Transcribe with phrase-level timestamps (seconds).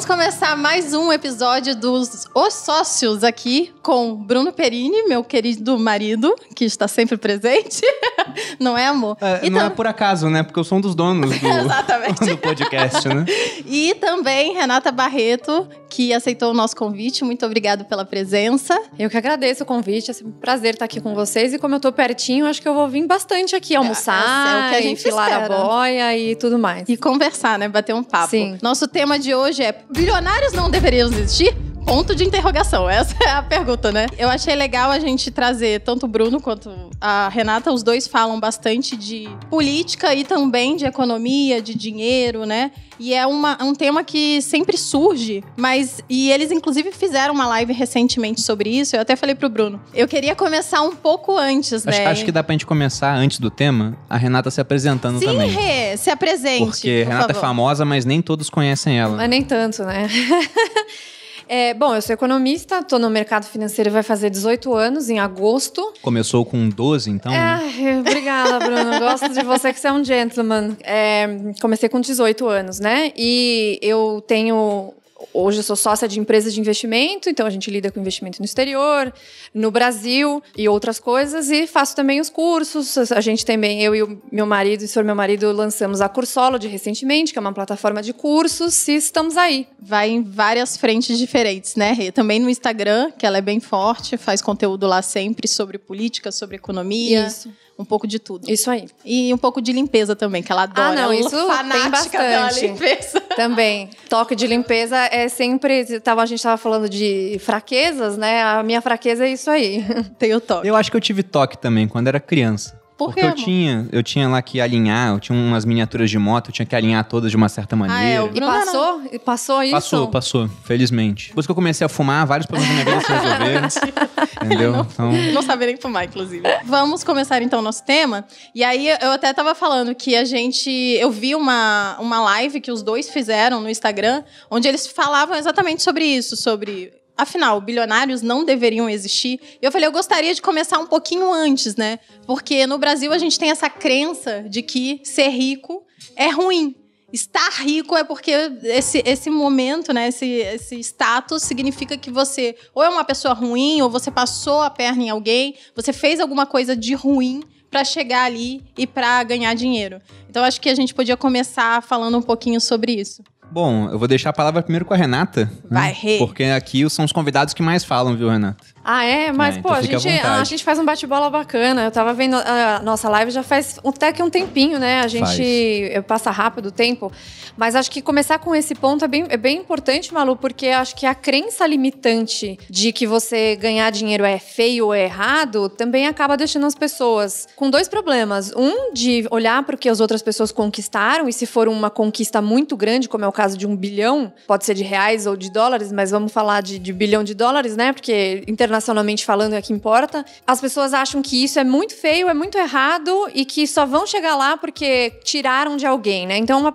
[0.00, 6.34] Vamos começar mais um episódio dos Os Sócios aqui com Bruno Perini, meu querido marido,
[6.56, 7.82] que está sempre presente.
[8.58, 9.18] não é, amor?
[9.20, 10.42] É, não é por acaso, né?
[10.42, 11.46] Porque eu sou um dos donos do,
[12.26, 13.26] do podcast, né?
[13.66, 17.22] e também Renata Barreto, que aceitou o nosso convite.
[17.22, 18.80] Muito obrigado pela presença.
[18.98, 20.10] Eu que agradeço o convite.
[20.10, 21.52] É sempre um prazer estar aqui com vocês.
[21.52, 24.66] E como eu tô pertinho, acho que eu vou vir bastante aqui almoçar, é, é
[24.66, 25.54] o que a gente enfilar espera.
[25.54, 26.88] a boia e tudo mais.
[26.88, 27.68] E conversar, né?
[27.68, 28.30] Bater um papo.
[28.30, 28.56] Sim.
[28.62, 31.54] Nosso tema de hoje é: bilionários não deveriam existir?
[31.84, 32.88] Ponto de interrogação.
[32.90, 34.06] Essa é a pergunta, né?
[34.18, 36.70] Eu achei legal a gente trazer tanto o Bruno quanto
[37.00, 37.72] a Renata.
[37.72, 42.70] Os dois falam bastante de política e também de economia, de dinheiro, né?
[42.98, 46.02] E é uma, um tema que sempre surge, mas.
[46.08, 48.94] E eles, inclusive, fizeram uma live recentemente sobre isso.
[48.94, 49.80] Eu até falei pro Bruno.
[49.94, 52.06] Eu queria começar um pouco antes, acho, né?
[52.06, 55.50] Acho que dá pra gente começar antes do tema, a Renata se apresentando Sim, também.
[55.50, 56.64] Sim, Rê, se apresente.
[56.64, 57.38] Porque por Renata favor.
[57.38, 59.16] é famosa, mas nem todos conhecem ela.
[59.16, 60.06] Mas nem tanto, né?
[61.52, 65.92] É, bom, eu sou economista, estou no mercado financeiro vai fazer 18 anos, em agosto.
[66.00, 67.32] Começou com 12, então?
[67.32, 69.00] É, obrigada, Bruno.
[69.00, 70.76] Gosto de você que você é um gentleman.
[70.80, 71.26] É,
[71.60, 73.10] comecei com 18 anos, né?
[73.16, 74.94] E eu tenho
[75.32, 78.44] Hoje eu sou sócia de empresas de investimento, então a gente lida com investimento no
[78.44, 79.12] exterior,
[79.54, 83.12] no Brasil e outras coisas, e faço também os cursos.
[83.12, 86.08] A gente também, eu e o meu marido, e o senhor meu marido, lançamos a
[86.08, 89.66] Cursology recentemente, que é uma plataforma de cursos, e estamos aí.
[89.80, 92.10] Vai em várias frentes diferentes, né, Rê?
[92.10, 96.56] Também no Instagram, que ela é bem forte, faz conteúdo lá sempre sobre política, sobre
[96.56, 97.26] economia.
[97.26, 98.50] Isso um pouco de tudo.
[98.50, 98.88] Isso aí.
[99.04, 100.90] E um pouco de limpeza também, que ela adora.
[100.90, 102.66] Ah, não, isso tem bastante.
[102.66, 103.20] limpeza.
[103.36, 103.88] Também.
[104.08, 106.00] Toque de limpeza é sempre.
[106.00, 108.42] Tava, a gente estava falando de fraquezas, né?
[108.42, 109.84] A minha fraqueza é isso aí.
[110.18, 110.66] Tem o toque.
[110.66, 112.79] Eu acho que eu tive toque também quando era criança.
[113.00, 116.18] Por Porque quê, eu tinha, eu tinha lá que alinhar, eu tinha umas miniaturas de
[116.18, 117.98] moto, eu tinha que alinhar todas de uma certa maneira.
[117.98, 119.02] Ah, é, o E passou?
[119.10, 119.72] E passou isso?
[119.72, 121.28] Passou, passou, felizmente.
[121.28, 123.68] Depois que eu comecei a fumar, vários problemas na minha vida se resolveram.
[124.44, 124.72] entendeu?
[124.72, 125.12] Não, então...
[125.32, 126.42] não sabia nem fumar, inclusive.
[126.66, 128.26] Vamos começar então o nosso tema.
[128.54, 130.70] E aí eu até tava falando que a gente.
[130.70, 135.82] Eu vi uma, uma live que os dois fizeram no Instagram, onde eles falavam exatamente
[135.82, 136.92] sobre isso, sobre
[137.22, 139.40] afinal, bilionários não deveriam existir.
[139.60, 141.98] Eu falei, eu gostaria de começar um pouquinho antes, né?
[142.26, 145.84] Porque no Brasil a gente tem essa crença de que ser rico
[146.16, 146.74] é ruim.
[147.12, 148.30] Estar rico é porque
[148.62, 153.82] esse, esse momento, né, esse, esse status significa que você ou é uma pessoa ruim,
[153.82, 158.24] ou você passou a perna em alguém, você fez alguma coisa de ruim para chegar
[158.24, 160.00] ali e para ganhar dinheiro.
[160.28, 163.24] Então acho que a gente podia começar falando um pouquinho sobre isso.
[163.50, 165.50] Bom, eu vou deixar a palavra primeiro com a Renata.
[165.68, 165.96] Vai, né?
[165.98, 166.18] Rê.
[166.18, 168.56] Porque aqui são os convidados que mais falam, viu, Renata?
[168.84, 169.30] Ah, é?
[169.32, 170.40] Mas, É, pô, então a, gente, vontade.
[170.40, 171.84] a gente faz um bate-bola bacana.
[171.84, 175.00] Eu tava vendo a nossa live já faz até que um tempinho, né?
[175.00, 176.04] A gente Faz.
[176.06, 177.12] passa rápido o tempo.
[177.56, 180.96] Mas acho que começar com esse ponto é bem, é bem importante, Malu, porque acho
[180.96, 186.06] que a crença limitante de que você ganhar dinheiro é feio ou é errado também
[186.06, 188.50] acaba deixando as pessoas com dois problemas.
[188.56, 192.40] Um, de olhar para o que as outras pessoas conquistaram, e se for uma conquista
[192.40, 195.50] muito grande, como é o caso de um bilhão, pode ser de reais ou de
[195.50, 197.90] dólares, mas vamos falar de, de bilhão de dólares, né?
[197.90, 200.26] Porque internacionalmente falando é que importa.
[200.46, 204.06] As pessoas acham que isso é muito feio, é muito errado e que só vão
[204.06, 206.36] chegar lá porque tiraram de alguém, né?
[206.36, 206.74] Então, uma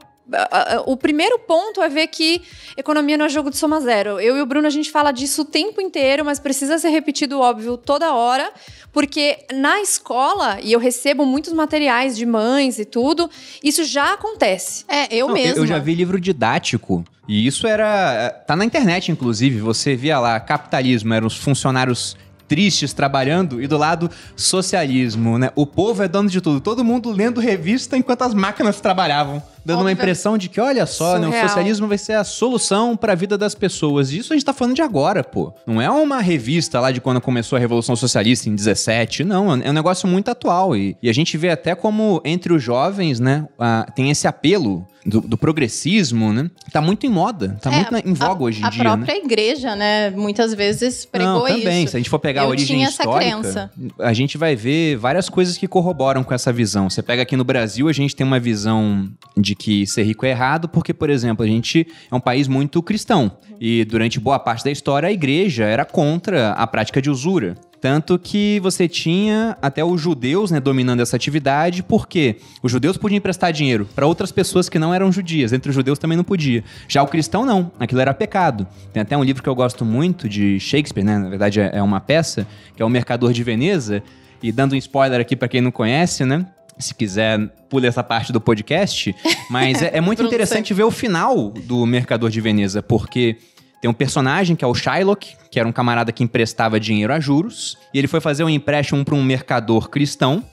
[0.86, 2.42] o primeiro ponto é ver que
[2.76, 4.20] economia não é jogo de soma zero.
[4.20, 7.40] Eu e o Bruno a gente fala disso o tempo inteiro, mas precisa ser repetido
[7.40, 8.52] óbvio toda hora,
[8.92, 13.30] porque na escola e eu recebo muitos materiais de mães e tudo,
[13.64, 14.84] isso já acontece.
[14.88, 15.58] É, eu Não, mesma.
[15.58, 17.04] Eu já vi livro didático.
[17.28, 18.30] E isso era.
[18.46, 19.60] Tá na internet, inclusive.
[19.60, 22.16] Você via lá, capitalismo, eram os funcionários
[22.48, 25.52] tristes trabalhando e do lado socialismo, né?
[25.56, 26.62] O povo é dono de tudo.
[26.62, 31.18] Todo mundo lendo revista enquanto as máquinas trabalhavam, dando uma impressão de que, olha só,
[31.18, 34.12] né, o socialismo vai ser a solução para a vida das pessoas.
[34.12, 35.54] E isso a gente tá falando de agora, pô.
[35.66, 39.52] Não é uma revista lá de quando começou a Revolução Socialista em 17, não.
[39.62, 40.76] É um negócio muito atual.
[40.76, 44.86] E, e a gente vê até como entre os jovens, né, ah, tem esse apelo
[45.06, 46.50] do, do progressismo, né?
[46.72, 48.84] Tá muito em moda, tá É, muito na- em voga a, hoje em a dia,
[48.84, 48.90] né?
[48.90, 51.84] própria igreja, né, muitas vezes pregou Não, também.
[51.84, 51.92] isso.
[51.92, 53.72] Se a gente for pegar a Eu origem tinha essa histórica, crença.
[54.00, 56.90] a gente vai ver várias coisas que corroboram com essa visão.
[56.90, 59.08] Você pega aqui no Brasil, a gente tem uma visão
[59.38, 62.82] de que ser rico é errado, porque, por exemplo, a gente é um país muito
[62.82, 63.32] cristão.
[63.60, 67.56] E durante boa parte da história, a igreja era contra a prática de usura.
[67.80, 73.18] Tanto que você tinha até os judeus né, dominando essa atividade, porque os judeus podiam
[73.18, 75.54] emprestar dinheiro para outras pessoas que não eram judias.
[75.54, 76.64] Entre os judeus também não podia.
[76.88, 78.66] Já o cristão não, aquilo era pecado.
[78.92, 81.20] Tem até um livro que eu gosto muito de Shakespeare, né?
[81.20, 84.02] Na verdade é é uma peça, que é O Mercador de Veneza.
[84.42, 86.46] E dando um spoiler aqui para quem não conhece, né?
[86.78, 89.16] Se quiser, pula essa parte do podcast.
[89.50, 93.38] Mas é, é muito interessante ver o final do Mercador de Veneza, porque
[93.82, 97.20] tem um personagem que é o Shylock, que era um camarada que emprestava dinheiro a
[97.20, 100.44] juros, e ele foi fazer um empréstimo para um mercador cristão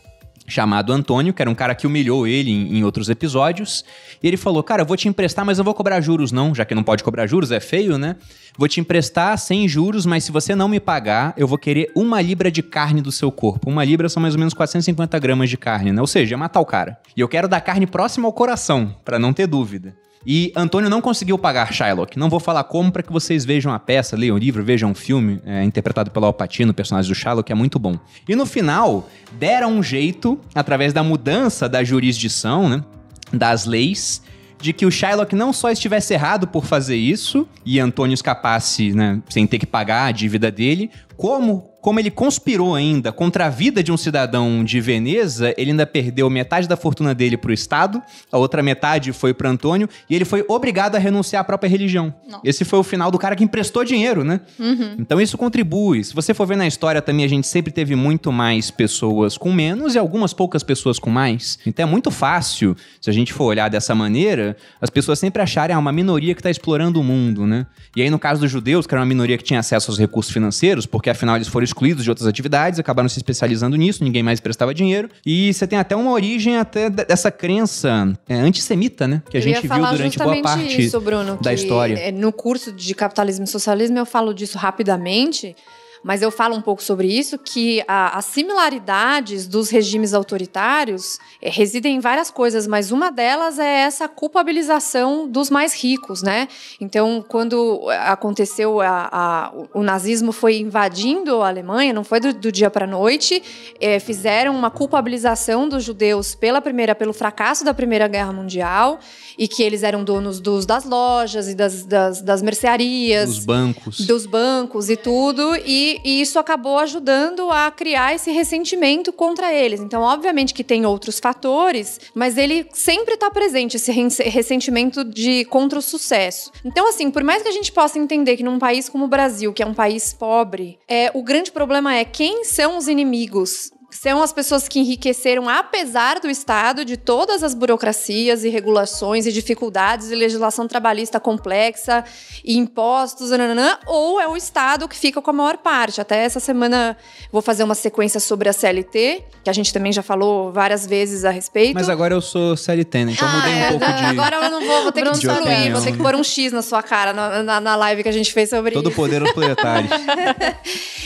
[0.46, 3.84] chamado Antônio, que era um cara que humilhou ele em, em outros episódios.
[4.22, 6.64] E ele falou: Cara, eu vou te emprestar, mas eu vou cobrar juros, não, já
[6.64, 8.16] que não pode cobrar juros, é feio, né?
[8.56, 12.20] Vou te emprestar sem juros, mas se você não me pagar, eu vou querer uma
[12.20, 13.70] libra de carne do seu corpo.
[13.70, 16.00] Uma libra são mais ou menos 450 gramas de carne, né?
[16.00, 16.98] Ou seja, é matar o cara.
[17.16, 19.94] E eu quero dar carne próxima ao coração, para não ter dúvida.
[20.26, 22.18] E Antônio não conseguiu pagar Shylock.
[22.18, 24.94] Não vou falar como para que vocês vejam a peça, leiam o livro, vejam o
[24.94, 27.98] filme, é, interpretado pelo Al Pacino, personagem do Shylock, é muito bom.
[28.28, 32.84] E no final, deram um jeito, através da mudança da jurisdição, né,
[33.32, 34.22] das leis,
[34.60, 39.20] de que o Shylock não só estivesse errado por fazer isso, e Antônio escapasse, né,
[39.28, 43.82] sem ter que pagar a dívida dele, como como ele conspirou ainda contra a vida
[43.82, 48.00] de um cidadão de Veneza, ele ainda perdeu metade da fortuna dele pro Estado,
[48.30, 52.14] a outra metade foi pro Antônio, e ele foi obrigado a renunciar à própria religião.
[52.24, 52.42] Nossa.
[52.44, 54.40] Esse foi o final do cara que emprestou dinheiro, né?
[54.60, 54.94] Uhum.
[54.96, 56.04] Então isso contribui.
[56.04, 59.52] Se você for ver na história também, a gente sempre teve muito mais pessoas com
[59.52, 61.58] menos e algumas poucas pessoas com mais.
[61.66, 65.74] Então é muito fácil, se a gente for olhar dessa maneira, as pessoas sempre acharem
[65.74, 67.66] ah, uma minoria que está explorando o mundo, né?
[67.96, 70.32] E aí no caso dos judeus, que era uma minoria que tinha acesso aos recursos
[70.32, 74.40] financeiros, porque afinal eles foram excluídos de outras atividades, acabaram se especializando nisso, ninguém mais
[74.40, 75.08] prestava dinheiro.
[75.24, 79.22] E você tem até uma origem até de- dessa crença é, antissemita, né?
[79.30, 81.94] Que a Eu gente viu durante boa parte isso, Bruno, da que, história.
[81.98, 85.54] é, No curso de capitalismo e socialismo eu falo disso rapidamente,
[86.02, 91.48] mas eu falo um pouco sobre isso, que a- as similaridades dos regimes autoritários é,
[91.50, 96.48] residem em várias coisas, mas uma delas é essa culpabilização dos mais ricos, né?
[96.80, 102.32] Então, quando aconteceu a- a- o- o nazismo foi invadindo a Alemanha, não foi do,
[102.32, 103.42] do dia para a noite,
[103.80, 108.98] é, fizeram uma culpabilização dos judeus pela primeira, pelo fracasso da Primeira Guerra Mundial
[109.38, 114.00] e que eles eram donos dos, das lojas e das, das, das mercearias, Dos bancos.
[114.00, 119.80] dos bancos e tudo, e, e isso acabou ajudando a criar esse ressentimento contra eles.
[119.80, 125.78] Então, obviamente que tem outros fatores, mas ele sempre está presente, esse ressentimento de contra
[125.78, 126.50] o sucesso.
[126.64, 129.52] Então, assim, por mais que a gente possa entender que num país como o Brasil,
[129.52, 134.22] que é um país pobre, é, o grande problema é quem são os inimigos são
[134.22, 140.10] as pessoas que enriqueceram apesar do Estado, de todas as burocracias e regulações e dificuldades
[140.10, 142.04] e legislação trabalhista complexa
[142.44, 146.00] e impostos, nananã, ou é o Estado que fica com a maior parte.
[146.00, 146.96] Até essa semana
[147.30, 151.24] vou fazer uma sequência sobre a CLT, que a gente também já falou várias vezes
[151.24, 151.74] a respeito.
[151.74, 153.12] Mas agora eu sou CLT, né?
[153.12, 154.04] Então eu mudei Ah, um é, pouco de.
[154.04, 156.62] Agora eu não vou, vou ter que excluir, vou ter que pôr um X na
[156.62, 158.96] sua cara na, na- na live que a gente fez sobre Todo isso.
[158.96, 159.90] poder aos proletários.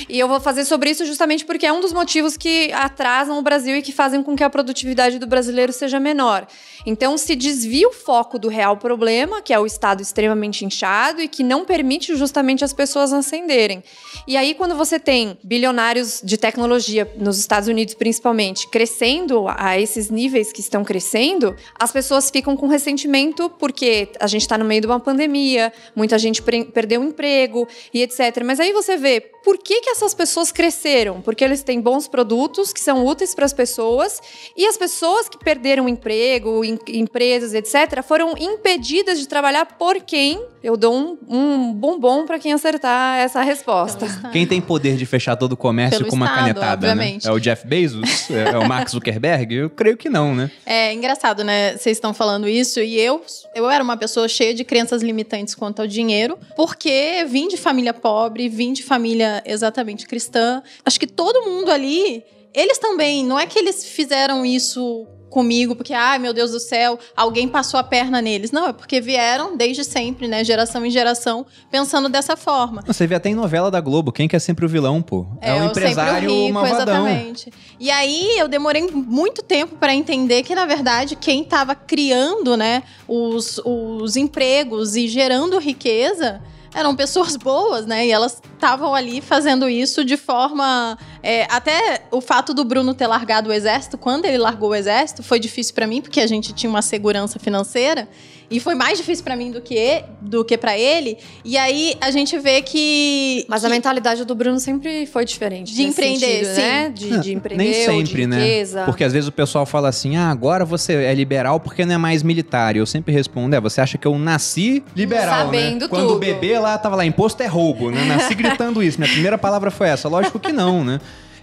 [0.09, 3.43] E eu vou fazer sobre isso justamente porque é um dos motivos que atrasam o
[3.43, 6.47] Brasil e que fazem com que a produtividade do brasileiro seja menor.
[6.85, 11.29] Então, se desvia o foco do real problema, que é o Estado extremamente inchado e
[11.29, 13.83] que não permite justamente as pessoas ascenderem.
[14.27, 20.11] E aí, quando você tem bilionários de tecnologia, nos Estados Unidos principalmente, crescendo a esses
[20.11, 24.81] níveis que estão crescendo, as pessoas ficam com ressentimento porque a gente está no meio
[24.81, 28.43] de uma pandemia, muita gente perdeu o emprego e etc.
[28.45, 31.23] Mas aí você vê por que, que essas pessoas cresceram?
[31.23, 34.21] Porque eles têm bons produtos que são úteis para as pessoas
[34.57, 40.01] e as pessoas que perderam o emprego, em- empresas, etc., foram impedidas de trabalhar por
[40.01, 40.43] quem?
[40.63, 44.07] Eu dou um, um bombom para quem acertar essa resposta.
[44.33, 47.19] Quem tem poder de fechar todo o comércio Pelo com uma Estado, canetada, né?
[47.25, 48.29] É o Jeff Bezos?
[48.31, 49.55] é é o Mark Zuckerberg?
[49.55, 50.51] Eu creio que não, né?
[50.65, 51.77] É engraçado, né?
[51.77, 53.23] Vocês estão falando isso e eu,
[53.55, 57.95] eu era uma pessoa cheia de crenças limitantes quanto ao dinheiro, porque vim de família
[57.95, 60.63] pobre, vim de família exatamente cristã.
[60.85, 62.25] Acho que todo mundo ali,
[62.57, 66.99] eles também, não é que eles fizeram isso comigo porque, ai meu Deus do céu,
[67.15, 68.51] alguém passou a perna neles.
[68.51, 70.43] Não, é porque vieram desde sempre, né?
[70.43, 72.83] Geração em geração, pensando dessa forma.
[72.87, 75.27] Você vê até em novela da Globo, quem que é sempre o vilão, pô?
[75.43, 77.07] É, o eu empresário rico, malvadão.
[77.07, 77.53] exatamente.
[77.79, 82.83] E aí eu demorei muito tempo para entender que na verdade quem estava criando, né,
[83.07, 86.41] os, os empregos e gerando riqueza
[86.77, 88.07] eram pessoas boas, né?
[88.07, 90.99] E elas estavam ali fazendo isso de forma.
[91.23, 95.23] é, até o fato do Bruno ter largado o exército, quando ele largou o exército,
[95.23, 98.07] foi difícil para mim, porque a gente tinha uma segurança financeira.
[98.51, 101.19] E foi mais difícil para mim do que, do que para ele.
[101.45, 103.45] E aí a gente vê que.
[103.49, 105.75] Mas a que- mentalidade do Bruno sempre foi diferente.
[105.75, 106.61] De empreender, sentido, sim.
[106.61, 106.89] Né?
[106.95, 108.39] De, de empreender, Nem ou sempre, né?
[108.39, 108.85] riqueza.
[108.85, 111.99] Porque às vezes o pessoal fala assim: ah, agora você é liberal porque não é
[111.99, 112.77] mais militar.
[112.77, 115.89] E eu sempre respondo: é, você acha que eu nasci liberal, Sabendo né?
[115.89, 116.21] Quando o tudo.
[116.21, 118.05] bebê lá tava lá, imposto é roubo, né?
[118.05, 118.99] Nasci gritando isso.
[119.01, 120.09] Minha primeira palavra foi essa.
[120.09, 121.01] Lógico que não, né?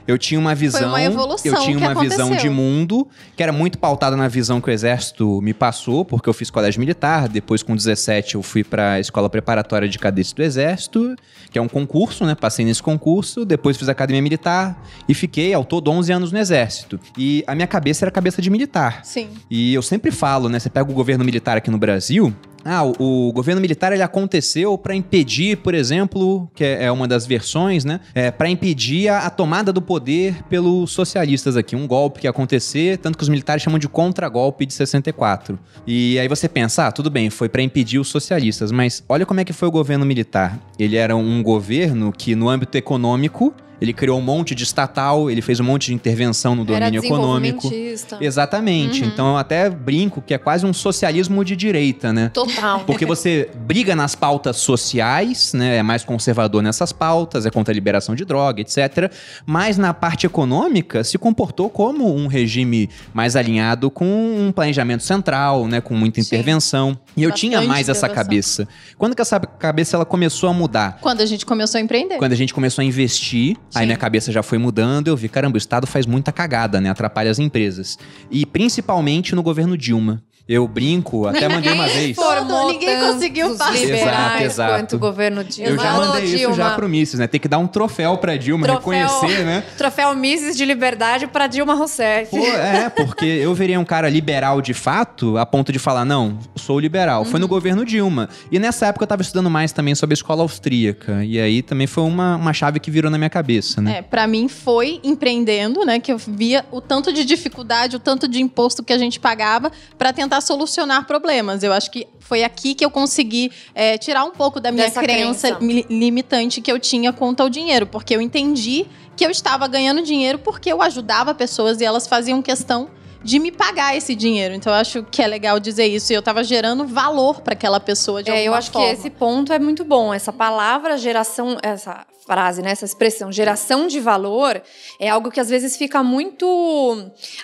[0.08, 2.50] Eu tinha uma visão, uma evolução eu tinha uma visão aconteceu.
[2.50, 6.34] de mundo que era muito pautada na visão que o exército me passou, porque eu
[6.34, 10.44] fiz colégio militar, depois com 17 eu fui para a escola preparatória de cadetes do
[10.44, 11.16] exército,
[11.50, 12.36] que é um concurso, né?
[12.36, 17.00] Passei nesse concurso, depois fiz academia militar e fiquei ao todo 11 anos no exército.
[17.18, 19.02] E a minha cabeça era cabeça de militar.
[19.04, 19.30] Sim.
[19.50, 20.60] E eu sempre falo, né?
[20.60, 22.34] Você pega o governo militar aqui no Brasil.
[22.66, 27.08] Ah, o, o governo militar ele aconteceu para impedir, por exemplo, que é é uma
[27.08, 28.00] das versões, né?
[28.14, 32.32] É, para impedir a, a tomada do poder pelos socialistas aqui, um golpe que ia
[32.32, 35.58] acontecer, tanto que os militares chamam de contra-golpe de 64.
[35.88, 39.40] E aí você pensa, ah, tudo bem, foi para impedir os socialistas, mas olha como
[39.40, 40.60] é que foi o governo militar.
[40.78, 45.42] Ele era um governo que no âmbito econômico ele criou um monte de estatal, ele
[45.42, 47.64] fez um monte de intervenção no Era domínio econômico.
[47.64, 48.18] desenvolvimentista.
[48.22, 49.04] Exatamente.
[49.04, 52.30] Então eu até brinco que é quase um socialismo de direita, né?
[52.30, 52.80] Total.
[52.88, 55.76] Porque você briga nas pautas sociais, né?
[55.76, 59.12] É mais conservador nessas pautas, é contra a liberação de droga, etc.
[59.46, 65.68] Mas na parte econômica se comportou como um regime mais alinhado com um planejamento central,
[65.68, 65.82] né?
[65.82, 66.28] Com muita Sim.
[66.28, 66.98] intervenção.
[67.18, 68.66] E eu Bastante tinha mais essa cabeça.
[68.98, 71.00] Quando que essa cabeça ela começou a mudar?
[71.02, 72.16] Quando a gente começou a empreender.
[72.16, 73.86] Quando a gente começou a investir, aí Sim.
[73.88, 76.90] minha cabeça já foi mudando, eu vi, caramba, o Estado faz muita cagada, né?
[76.90, 77.98] Atrapalha as empresas.
[78.30, 80.22] E principalmente no governo Dilma.
[80.48, 82.18] Eu brinco, até mandei uma vez.
[82.18, 83.78] Todo- ninguém conseguiu passar.
[83.78, 84.74] Exato, exato.
[84.74, 85.70] quanto o governo Dilma.
[85.72, 86.56] Eu já mandei isso Dilma.
[86.56, 87.28] já pro Mises, né?
[87.28, 89.64] Tem que dar um troféu pra Dilma, Troféu- reconhecer, né?
[89.78, 92.30] Troféu Mises de Liberdade para Dilma Rousseff.
[92.30, 96.38] Pô, é, porque eu virei um cara liberal de fato, a ponto de falar, não,
[96.58, 97.24] sou liberal.
[97.24, 98.28] Foi no governo Dilma.
[98.52, 101.24] E nessa época eu tava estudando mais também sobre a escola austríaca.
[101.24, 104.00] E aí também foi uma, uma chave que virou na minha cabeça, né?
[104.00, 108.28] É, para mim foi empreendendo, né, que eu via o tanto de dificuldade, o tanto
[108.28, 111.64] de imposto que a gente pagava para tentar solucionar problemas.
[111.64, 115.50] Eu acho que foi aqui que eu consegui é, tirar um pouco da minha crença,
[115.56, 115.60] crença.
[115.60, 118.86] mi- limitante que eu tinha quanto ao dinheiro, porque eu entendi
[119.16, 122.90] que eu estava ganhando dinheiro porque eu ajudava pessoas e elas faziam questão
[123.24, 124.54] de me pagar esse dinheiro.
[124.54, 126.12] Então eu acho que é legal dizer isso.
[126.12, 128.88] E eu estava gerando valor para aquela pessoa de É, alguma eu acho forma.
[128.88, 130.14] que esse ponto é muito bom.
[130.14, 134.62] Essa palavra geração, essa frase, né, essa expressão geração de valor
[135.00, 136.46] é algo que às vezes fica muito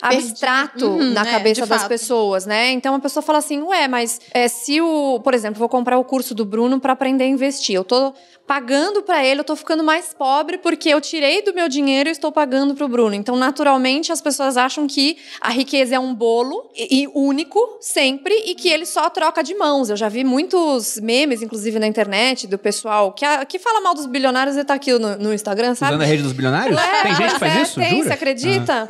[0.01, 1.89] abstrato Uhum, na é, cabeça das fato.
[1.89, 2.71] pessoas, né?
[2.71, 6.03] Então a pessoa fala assim, ué, mas é, se o, por exemplo, vou comprar o
[6.03, 8.13] curso do Bruno para aprender a investir, eu tô
[8.47, 12.11] pagando para ele, eu tô ficando mais pobre porque eu tirei do meu dinheiro e
[12.11, 13.13] estou pagando para o Bruno.
[13.13, 18.33] Então, naturalmente, as pessoas acham que a riqueza é um bolo e, e único sempre
[18.47, 19.89] e que ele só troca de mãos.
[19.91, 23.93] Eu já vi muitos memes, inclusive na internet, do pessoal que, a- que fala mal
[23.93, 25.93] dos bilionários e tá aqui no, no Instagram, sabe?
[25.93, 26.79] Usando a rede dos bilionários?
[26.79, 27.79] É, tem gente que faz é, isso?
[27.79, 28.03] Tem, Jura?
[28.03, 28.87] você acredita?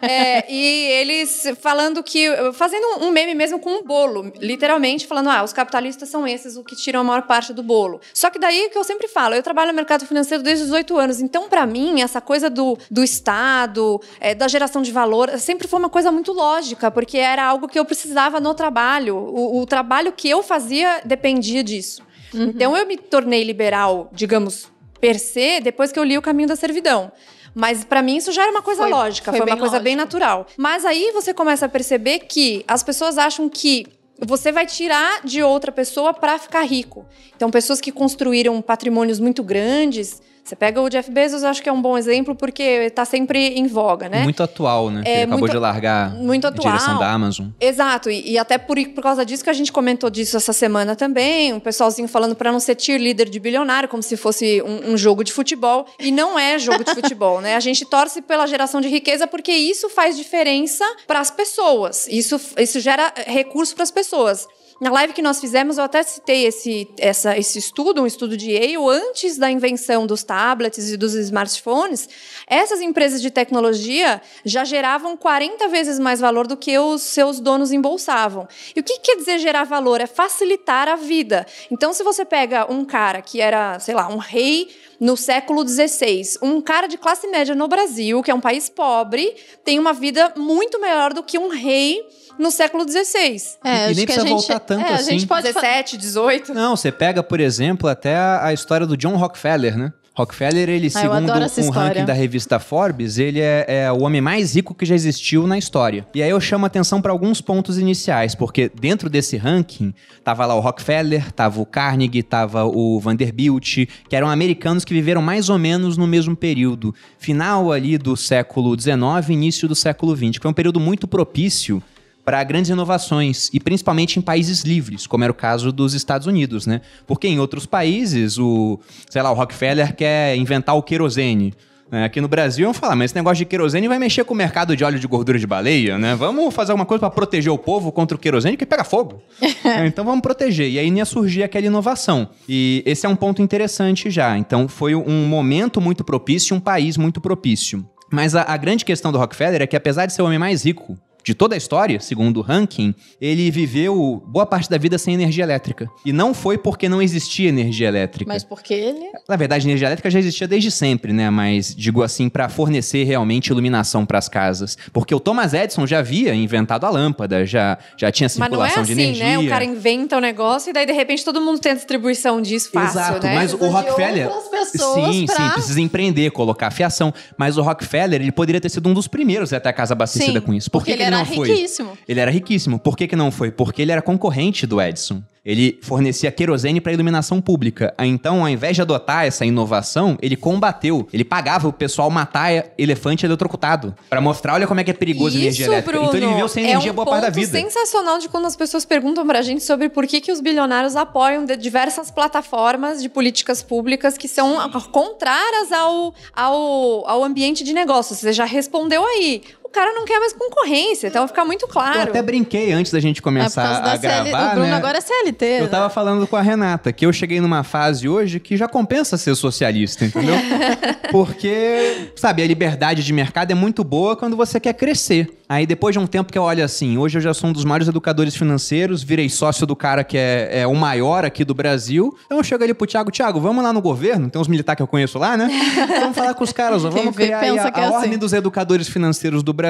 [0.00, 2.28] É, e eles falando que.
[2.54, 4.32] Fazendo um meme mesmo com um bolo.
[4.40, 8.00] Literalmente falando: ah, os capitalistas são esses o que tiram a maior parte do bolo.
[8.12, 10.98] Só que daí que eu sempre falo, eu trabalho no mercado financeiro desde os 18
[10.98, 11.20] anos.
[11.20, 15.78] Então, pra mim, essa coisa do, do Estado, é, da geração de valor, sempre foi
[15.78, 19.16] uma coisa muito lógica, porque era algo que eu precisava no trabalho.
[19.16, 22.02] O, o trabalho que eu fazia dependia disso.
[22.34, 22.44] Uhum.
[22.44, 24.71] Então, eu me tornei liberal, digamos,
[25.02, 27.10] per se, depois que eu li O Caminho da Servidão.
[27.52, 29.80] Mas pra mim isso já era uma coisa Foi- lógica, foi foi, uma bem coisa
[29.80, 30.04] bem lógico.
[30.16, 30.46] natural.
[30.56, 33.84] Mas aí você começa a perceber que as pessoas acham que
[34.24, 37.04] você vai tirar de outra pessoa pra ficar rico.
[37.34, 40.22] Então, pessoas que construíram patrimônios muito grandes.
[40.44, 43.38] Você pega o Jeff Bezos, eu acho que é um bom exemplo, porque tá sempre
[43.58, 44.24] em voga, né?
[44.24, 45.02] Muito atual, né?
[45.06, 46.98] É, Ele acabou muito- de largar muito a direção atual.
[46.98, 47.46] da Amazon.
[47.60, 50.96] Exato, e, e até por, por causa disso que a gente comentou disso essa semana
[50.96, 54.96] também, um pessoalzinho falando para não ser cheerleader de bilionário, como se fosse um, um
[54.96, 57.54] jogo de futebol, e não é jogo de futebol, né?
[57.54, 62.40] A gente torce pela geração de riqueza porque isso faz diferença para as pessoas, isso,
[62.58, 64.48] isso gera recurso para as pessoas.
[64.80, 68.50] Na live que nós fizemos, eu até citei esse, essa, esse estudo, um estudo de
[68.50, 72.08] Yale, antes da invenção dos tablets e dos smartphones,
[72.46, 77.70] essas empresas de tecnologia já geravam 40 vezes mais valor do que os seus donos
[77.70, 78.48] embolsavam.
[78.74, 80.00] E o que quer dizer gerar valor?
[80.00, 81.46] É facilitar a vida.
[81.70, 86.38] Então, se você pega um cara que era, sei lá, um rei no século XVI,
[86.40, 90.32] um cara de classe média no Brasil, que é um país pobre, tem uma vida
[90.36, 92.00] muito melhor do que um rei
[92.38, 93.36] no século XVI.
[93.64, 95.10] É, E acho nem que a precisa gente, voltar tanto é, A assim.
[95.12, 96.54] gente pode fa- 17, 18.
[96.54, 99.92] Não, você pega, por exemplo, até a, a história do John Rockefeller, né?
[100.14, 101.88] Rockefeller, ele, Ah, segundo um história.
[101.88, 105.56] ranking da revista Forbes, ele é, é o homem mais rico que já existiu na
[105.56, 106.06] história.
[106.14, 110.54] E aí eu chamo atenção para alguns pontos iniciais, porque dentro desse ranking tava lá
[110.54, 115.58] o Rockefeller, tava o Carnegie, tava o Vanderbilt, que eram americanos que viveram mais ou
[115.58, 118.96] menos no mesmo período, final ali do século XIX,
[119.30, 121.82] início do século XX, que foi um período muito propício
[122.24, 126.66] para grandes inovações e principalmente em países livres, como era o caso dos Estados Unidos,
[126.66, 126.80] né?
[127.06, 128.78] Porque em outros países, o,
[129.10, 131.52] sei lá, o Rockefeller quer inventar o querosene.
[131.90, 132.04] né?
[132.04, 134.76] Aqui no Brasil iam falar, mas esse negócio de querosene vai mexer com o mercado
[134.76, 136.14] de óleo de gordura de baleia, né?
[136.14, 139.22] Vamos fazer alguma coisa para proteger o povo contra o querosene que pega fogo.
[139.64, 140.68] É, então vamos proteger.
[140.68, 142.28] E aí ia surgir aquela inovação.
[142.48, 144.36] E esse é um ponto interessante já.
[144.36, 147.88] Então foi um momento muito propício, um país muito propício.
[148.10, 150.64] Mas a, a, grande questão do Rockefeller é que, apesar de ser o homem mais
[150.64, 155.14] rico de toda a história, segundo o ranking, ele viveu boa parte da vida sem
[155.14, 155.88] energia elétrica.
[156.04, 158.30] E não foi porque não existia energia elétrica.
[158.32, 159.10] Mas porque ele.
[159.28, 161.30] Na verdade, energia elétrica já existia desde sempre, né?
[161.30, 164.76] Mas digo assim, para fornecer realmente iluminação para as casas.
[164.92, 168.80] Porque o Thomas Edison já havia inventado a lâmpada, já, já tinha circulação mas não
[168.80, 169.24] é assim, de energia.
[169.24, 169.38] Né?
[169.38, 172.40] O cara inventa o um negócio e daí de repente todo mundo tem a distribuição
[172.40, 173.34] disso fácil, Exato, né?
[173.34, 174.30] mas o Rockefeller.
[174.64, 175.36] Sim, pra...
[175.36, 177.12] sim, precisa empreender, colocar fiação.
[177.36, 180.40] Mas o Rockefeller, ele poderia ter sido um dos primeiros a ter a casa abastecida
[180.40, 180.70] sim, com isso.
[180.70, 181.48] Por porque que ele, ele era não foi?
[181.48, 181.98] riquíssimo.
[182.08, 182.78] Ele era riquíssimo.
[182.78, 183.50] Por que, que não foi?
[183.50, 185.22] Porque ele era concorrente do Edison.
[185.44, 187.92] Ele fornecia querosene para iluminação pública.
[187.98, 191.08] Então, ao invés de adotar essa inovação, ele combateu.
[191.12, 195.30] Ele pagava o pessoal matar elefante eletrocutado para mostrar, olha como é que é perigoso
[195.30, 195.90] Isso, energia elétrica.
[195.90, 197.58] Bruno, então ele viveu sem energia é um boa parte da vida.
[197.58, 201.44] sensacional de quando as pessoas perguntam pra gente sobre por que, que os bilionários apoiam
[201.44, 208.20] de diversas plataformas de políticas públicas que são contrárias ao, ao, ao ambiente de negócios.
[208.20, 209.42] Você já respondeu aí
[209.72, 211.98] cara não quer mais concorrência, então fica muito claro.
[211.98, 214.34] Eu até brinquei antes da gente começar é a gravar, CL...
[214.34, 214.72] O Bruno né?
[214.74, 215.44] agora é CLT.
[215.44, 215.66] Eu né?
[215.68, 219.34] tava falando com a Renata que eu cheguei numa fase hoje que já compensa ser
[219.34, 220.34] socialista, entendeu?
[221.10, 225.28] Porque, sabe, a liberdade de mercado é muito boa quando você quer crescer.
[225.48, 227.64] Aí depois de um tempo que eu olho assim, hoje eu já sou um dos
[227.64, 232.16] maiores educadores financeiros, virei sócio do cara que é, é o maior aqui do Brasil.
[232.24, 234.82] Então eu chego ali pro Thiago, Thiago, vamos lá no governo, tem uns militares que
[234.82, 235.50] eu conheço lá, né?
[236.00, 237.94] vamos falar com os caras, ó, vamos criar aí a, é a assim.
[237.94, 239.61] ordem dos educadores financeiros do Brasil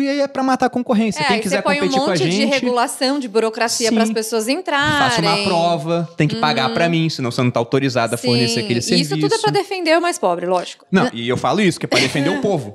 [0.00, 1.20] e aí é pra matar a concorrência.
[1.20, 2.50] É, Quem quiser põe um competir com a monte de gente...
[2.50, 4.98] regulação, de burocracia para as pessoas entrarem.
[4.98, 8.60] Faça uma prova, tem que pagar pra mim, senão você não tá autorizado a fornecer
[8.60, 9.14] aquele e serviço.
[9.14, 10.86] Isso tudo é pra defender o mais pobre, lógico.
[10.90, 12.74] Não, e eu falo isso, que é pra defender o povo.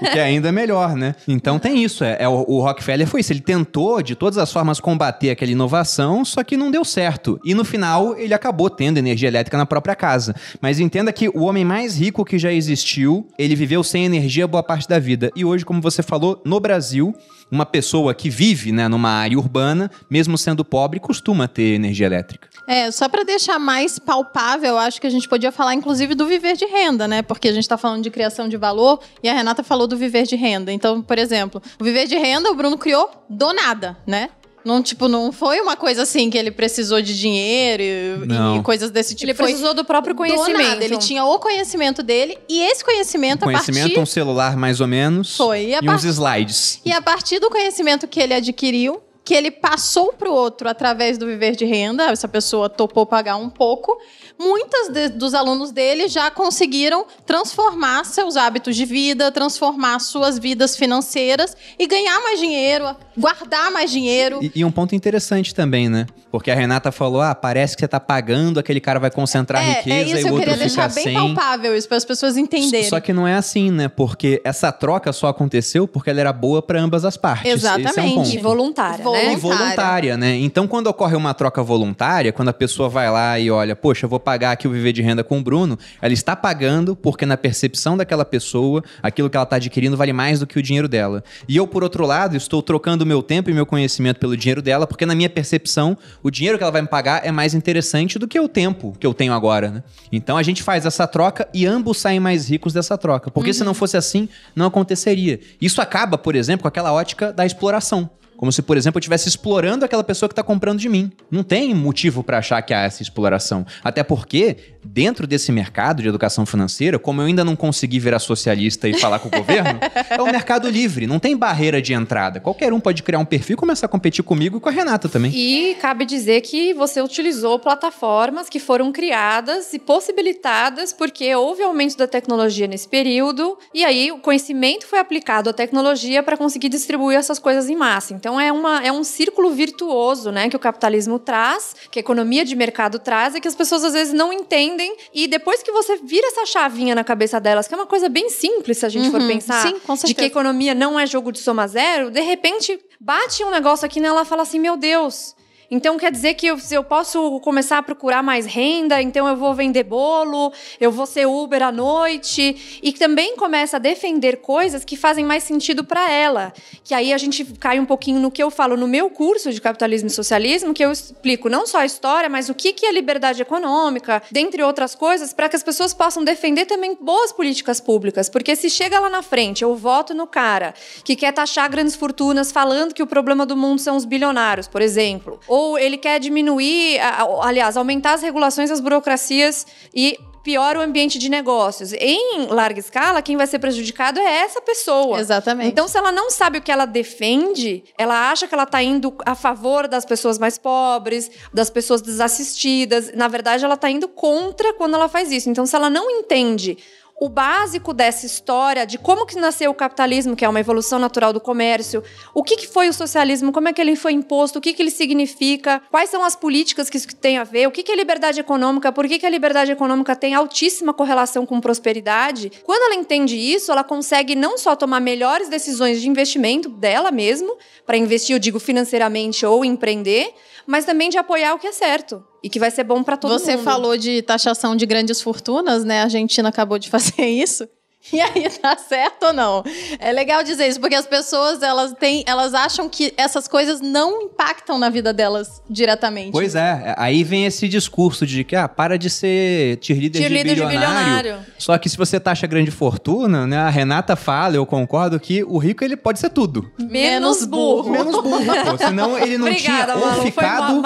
[0.00, 1.14] O que é ainda melhor, né?
[1.26, 2.04] Então tem isso.
[2.04, 3.32] É, é o, o Rockefeller foi isso.
[3.32, 7.40] Ele tentou, de todas as formas, combater aquela inovação, só que não deu certo.
[7.44, 10.34] E no final, ele acabou tendo energia elétrica na própria casa.
[10.60, 14.62] Mas entenda que o homem mais rico que já existiu, ele viveu sem energia boa
[14.62, 15.30] parte da vida.
[15.34, 17.14] E hoje, como você falou, no Brasil,
[17.50, 22.48] uma pessoa que vive né, numa área urbana, mesmo sendo pobre, costuma ter energia elétrica.
[22.66, 26.56] É, só para deixar mais palpável, acho que a gente podia falar inclusive do viver
[26.56, 27.22] de renda, né?
[27.22, 30.24] Porque a gente está falando de criação de valor e a Renata falou do viver
[30.24, 30.72] de renda.
[30.72, 34.30] Então, por exemplo, o viver de renda o Bruno criou do nada, né?
[34.64, 38.56] Não, tipo, não foi uma coisa assim que ele precisou de dinheiro e, Não.
[38.58, 39.30] e coisas desse tipo.
[39.30, 40.58] Ele Foi precisou do próprio do conhecimento.
[40.68, 40.84] nada.
[40.84, 44.86] Ele tinha o conhecimento dele e esse conhecimento, Conhecimento, a um partir celular mais ou
[44.86, 45.36] menos.
[45.36, 46.80] Foi, e a E uns slides.
[46.84, 51.16] e a partir do conhecimento que ele adquiriu, que ele passou para o outro através
[51.16, 53.96] do viver de renda, essa pessoa topou pagar um pouco,
[54.36, 61.56] muitos dos alunos dele já conseguiram transformar seus hábitos de vida, transformar suas vidas financeiras
[61.78, 64.40] e ganhar mais dinheiro, guardar mais dinheiro.
[64.42, 66.08] E, e um ponto interessante também, né?
[66.30, 69.78] Porque a Renata falou: ah, parece que você tá pagando, aquele cara vai concentrar é,
[69.78, 71.14] riqueza é isso, e o eu outro queria fica deixar bem sem.
[71.14, 72.88] palpável isso para as pessoas entenderem.
[72.88, 73.88] Só que não é assim, né?
[73.88, 77.52] Porque essa troca só aconteceu porque ela era boa para ambas as partes.
[77.52, 78.36] Esse é um Exatamente.
[78.36, 79.28] E voluntária, Voluntária.
[79.28, 79.32] né?
[79.32, 80.36] E voluntária, né?
[80.36, 84.08] Então, quando ocorre uma troca voluntária, quando a pessoa vai lá e olha, poxa, eu
[84.10, 87.36] vou pagar aqui o viver de renda com o Bruno, ela está pagando porque na
[87.36, 91.24] percepção daquela pessoa, aquilo que ela está adquirindo vale mais do que o dinheiro dela.
[91.48, 94.62] E eu, por outro lado, estou trocando o meu tempo e meu conhecimento pelo dinheiro
[94.62, 98.18] dela, porque na minha percepção, o dinheiro que ela vai me pagar é mais interessante
[98.18, 99.82] do que o tempo que eu tenho agora, né?
[100.10, 103.30] Então a gente faz essa troca e ambos saem mais ricos dessa troca.
[103.30, 105.40] Porque se não fosse assim, não aconteceria.
[105.60, 108.10] Isso acaba, por exemplo, com aquela ótica da exploração.
[108.40, 111.12] Como se, por exemplo, eu estivesse explorando aquela pessoa que está comprando de mim.
[111.30, 113.66] Não tem motivo para achar que há essa exploração.
[113.84, 118.88] Até porque, dentro desse mercado de educação financeira, como eu ainda não consegui virar socialista
[118.88, 119.78] e falar com o governo,
[120.10, 122.40] é um mercado livre, não tem barreira de entrada.
[122.40, 125.08] Qualquer um pode criar um perfil e começar a competir comigo e com a Renata
[125.08, 125.32] também.
[125.34, 131.96] E cabe dizer que você utilizou plataformas que foram criadas e possibilitadas porque houve aumento
[131.96, 137.18] da tecnologia nesse período e aí o conhecimento foi aplicado à tecnologia para conseguir distribuir
[137.18, 138.14] essas coisas em massa.
[138.14, 142.44] Então é, uma, é um círculo virtuoso né, que o capitalismo traz, que a economia
[142.44, 144.69] de mercado traz e que as pessoas às vezes não entendem.
[145.12, 148.28] E depois que você vira essa chavinha na cabeça delas, que é uma coisa bem
[148.28, 149.28] simples se a gente for Uhum.
[149.28, 153.50] pensar, Sim, de que economia não é jogo de soma zero, de repente bate um
[153.50, 155.34] negócio aqui nela e fala assim: meu Deus.
[155.70, 159.54] Então quer dizer que eu, eu posso começar a procurar mais renda, então eu vou
[159.54, 162.80] vender bolo, eu vou ser Uber à noite.
[162.82, 166.52] E também começa a defender coisas que fazem mais sentido para ela.
[166.82, 169.60] Que aí a gente cai um pouquinho no que eu falo no meu curso de
[169.60, 172.90] capitalismo e socialismo, que eu explico não só a história, mas o que, que é
[172.90, 178.28] liberdade econômica, dentre outras coisas, para que as pessoas possam defender também boas políticas públicas.
[178.28, 182.50] Porque se chega lá na frente, eu voto no cara que quer taxar grandes fortunas
[182.50, 185.38] falando que o problema do mundo são os bilionários, por exemplo.
[185.46, 186.98] Ou ele quer diminuir,
[187.42, 191.92] aliás, aumentar as regulações, as burocracias e piora o ambiente de negócios.
[191.92, 195.20] Em larga escala, quem vai ser prejudicado é essa pessoa.
[195.20, 195.68] Exatamente.
[195.68, 199.14] Então, se ela não sabe o que ela defende, ela acha que ela está indo
[199.26, 203.12] a favor das pessoas mais pobres, das pessoas desassistidas.
[203.14, 205.50] Na verdade, ela está indo contra quando ela faz isso.
[205.50, 206.78] Então, se ela não entende
[207.20, 211.34] o básico dessa história de como que nasceu o capitalismo, que é uma evolução natural
[211.34, 212.02] do comércio,
[212.32, 214.80] o que, que foi o socialismo, como é que ele foi imposto, o que, que
[214.80, 217.96] ele significa, quais são as políticas que isso tem a ver, o que, que é
[217.96, 222.50] liberdade econômica, por que, que a liberdade econômica tem altíssima correlação com prosperidade.
[222.64, 227.54] Quando ela entende isso, ela consegue não só tomar melhores decisões de investimento dela mesmo,
[227.84, 230.32] para investir, eu digo financeiramente ou empreender,
[230.66, 233.32] mas também de apoiar o que é certo e que vai ser bom para todo
[233.32, 233.58] Você mundo.
[233.58, 236.00] Você falou de taxação de grandes fortunas, né?
[236.00, 237.68] A Argentina acabou de fazer isso.
[238.12, 239.62] E aí, tá certo ou não?
[239.98, 244.22] É legal dizer isso, porque as pessoas, elas têm, elas acham que essas coisas não
[244.22, 246.32] impactam na vida delas diretamente.
[246.32, 250.60] Pois é, aí vem esse discurso de que, ah, para de ser cheerleader, cheerleader de,
[250.60, 250.82] bilionário.
[250.82, 251.46] de bilionário.
[251.58, 255.58] Só que se você taxa grande fortuna, né, a Renata fala, eu concordo, que o
[255.58, 256.70] rico, ele pode ser tudo.
[256.78, 257.90] Menos burro.
[257.90, 258.78] Menos burro, pô.
[258.78, 260.82] Senão ele não Obrigada, tinha ou ficado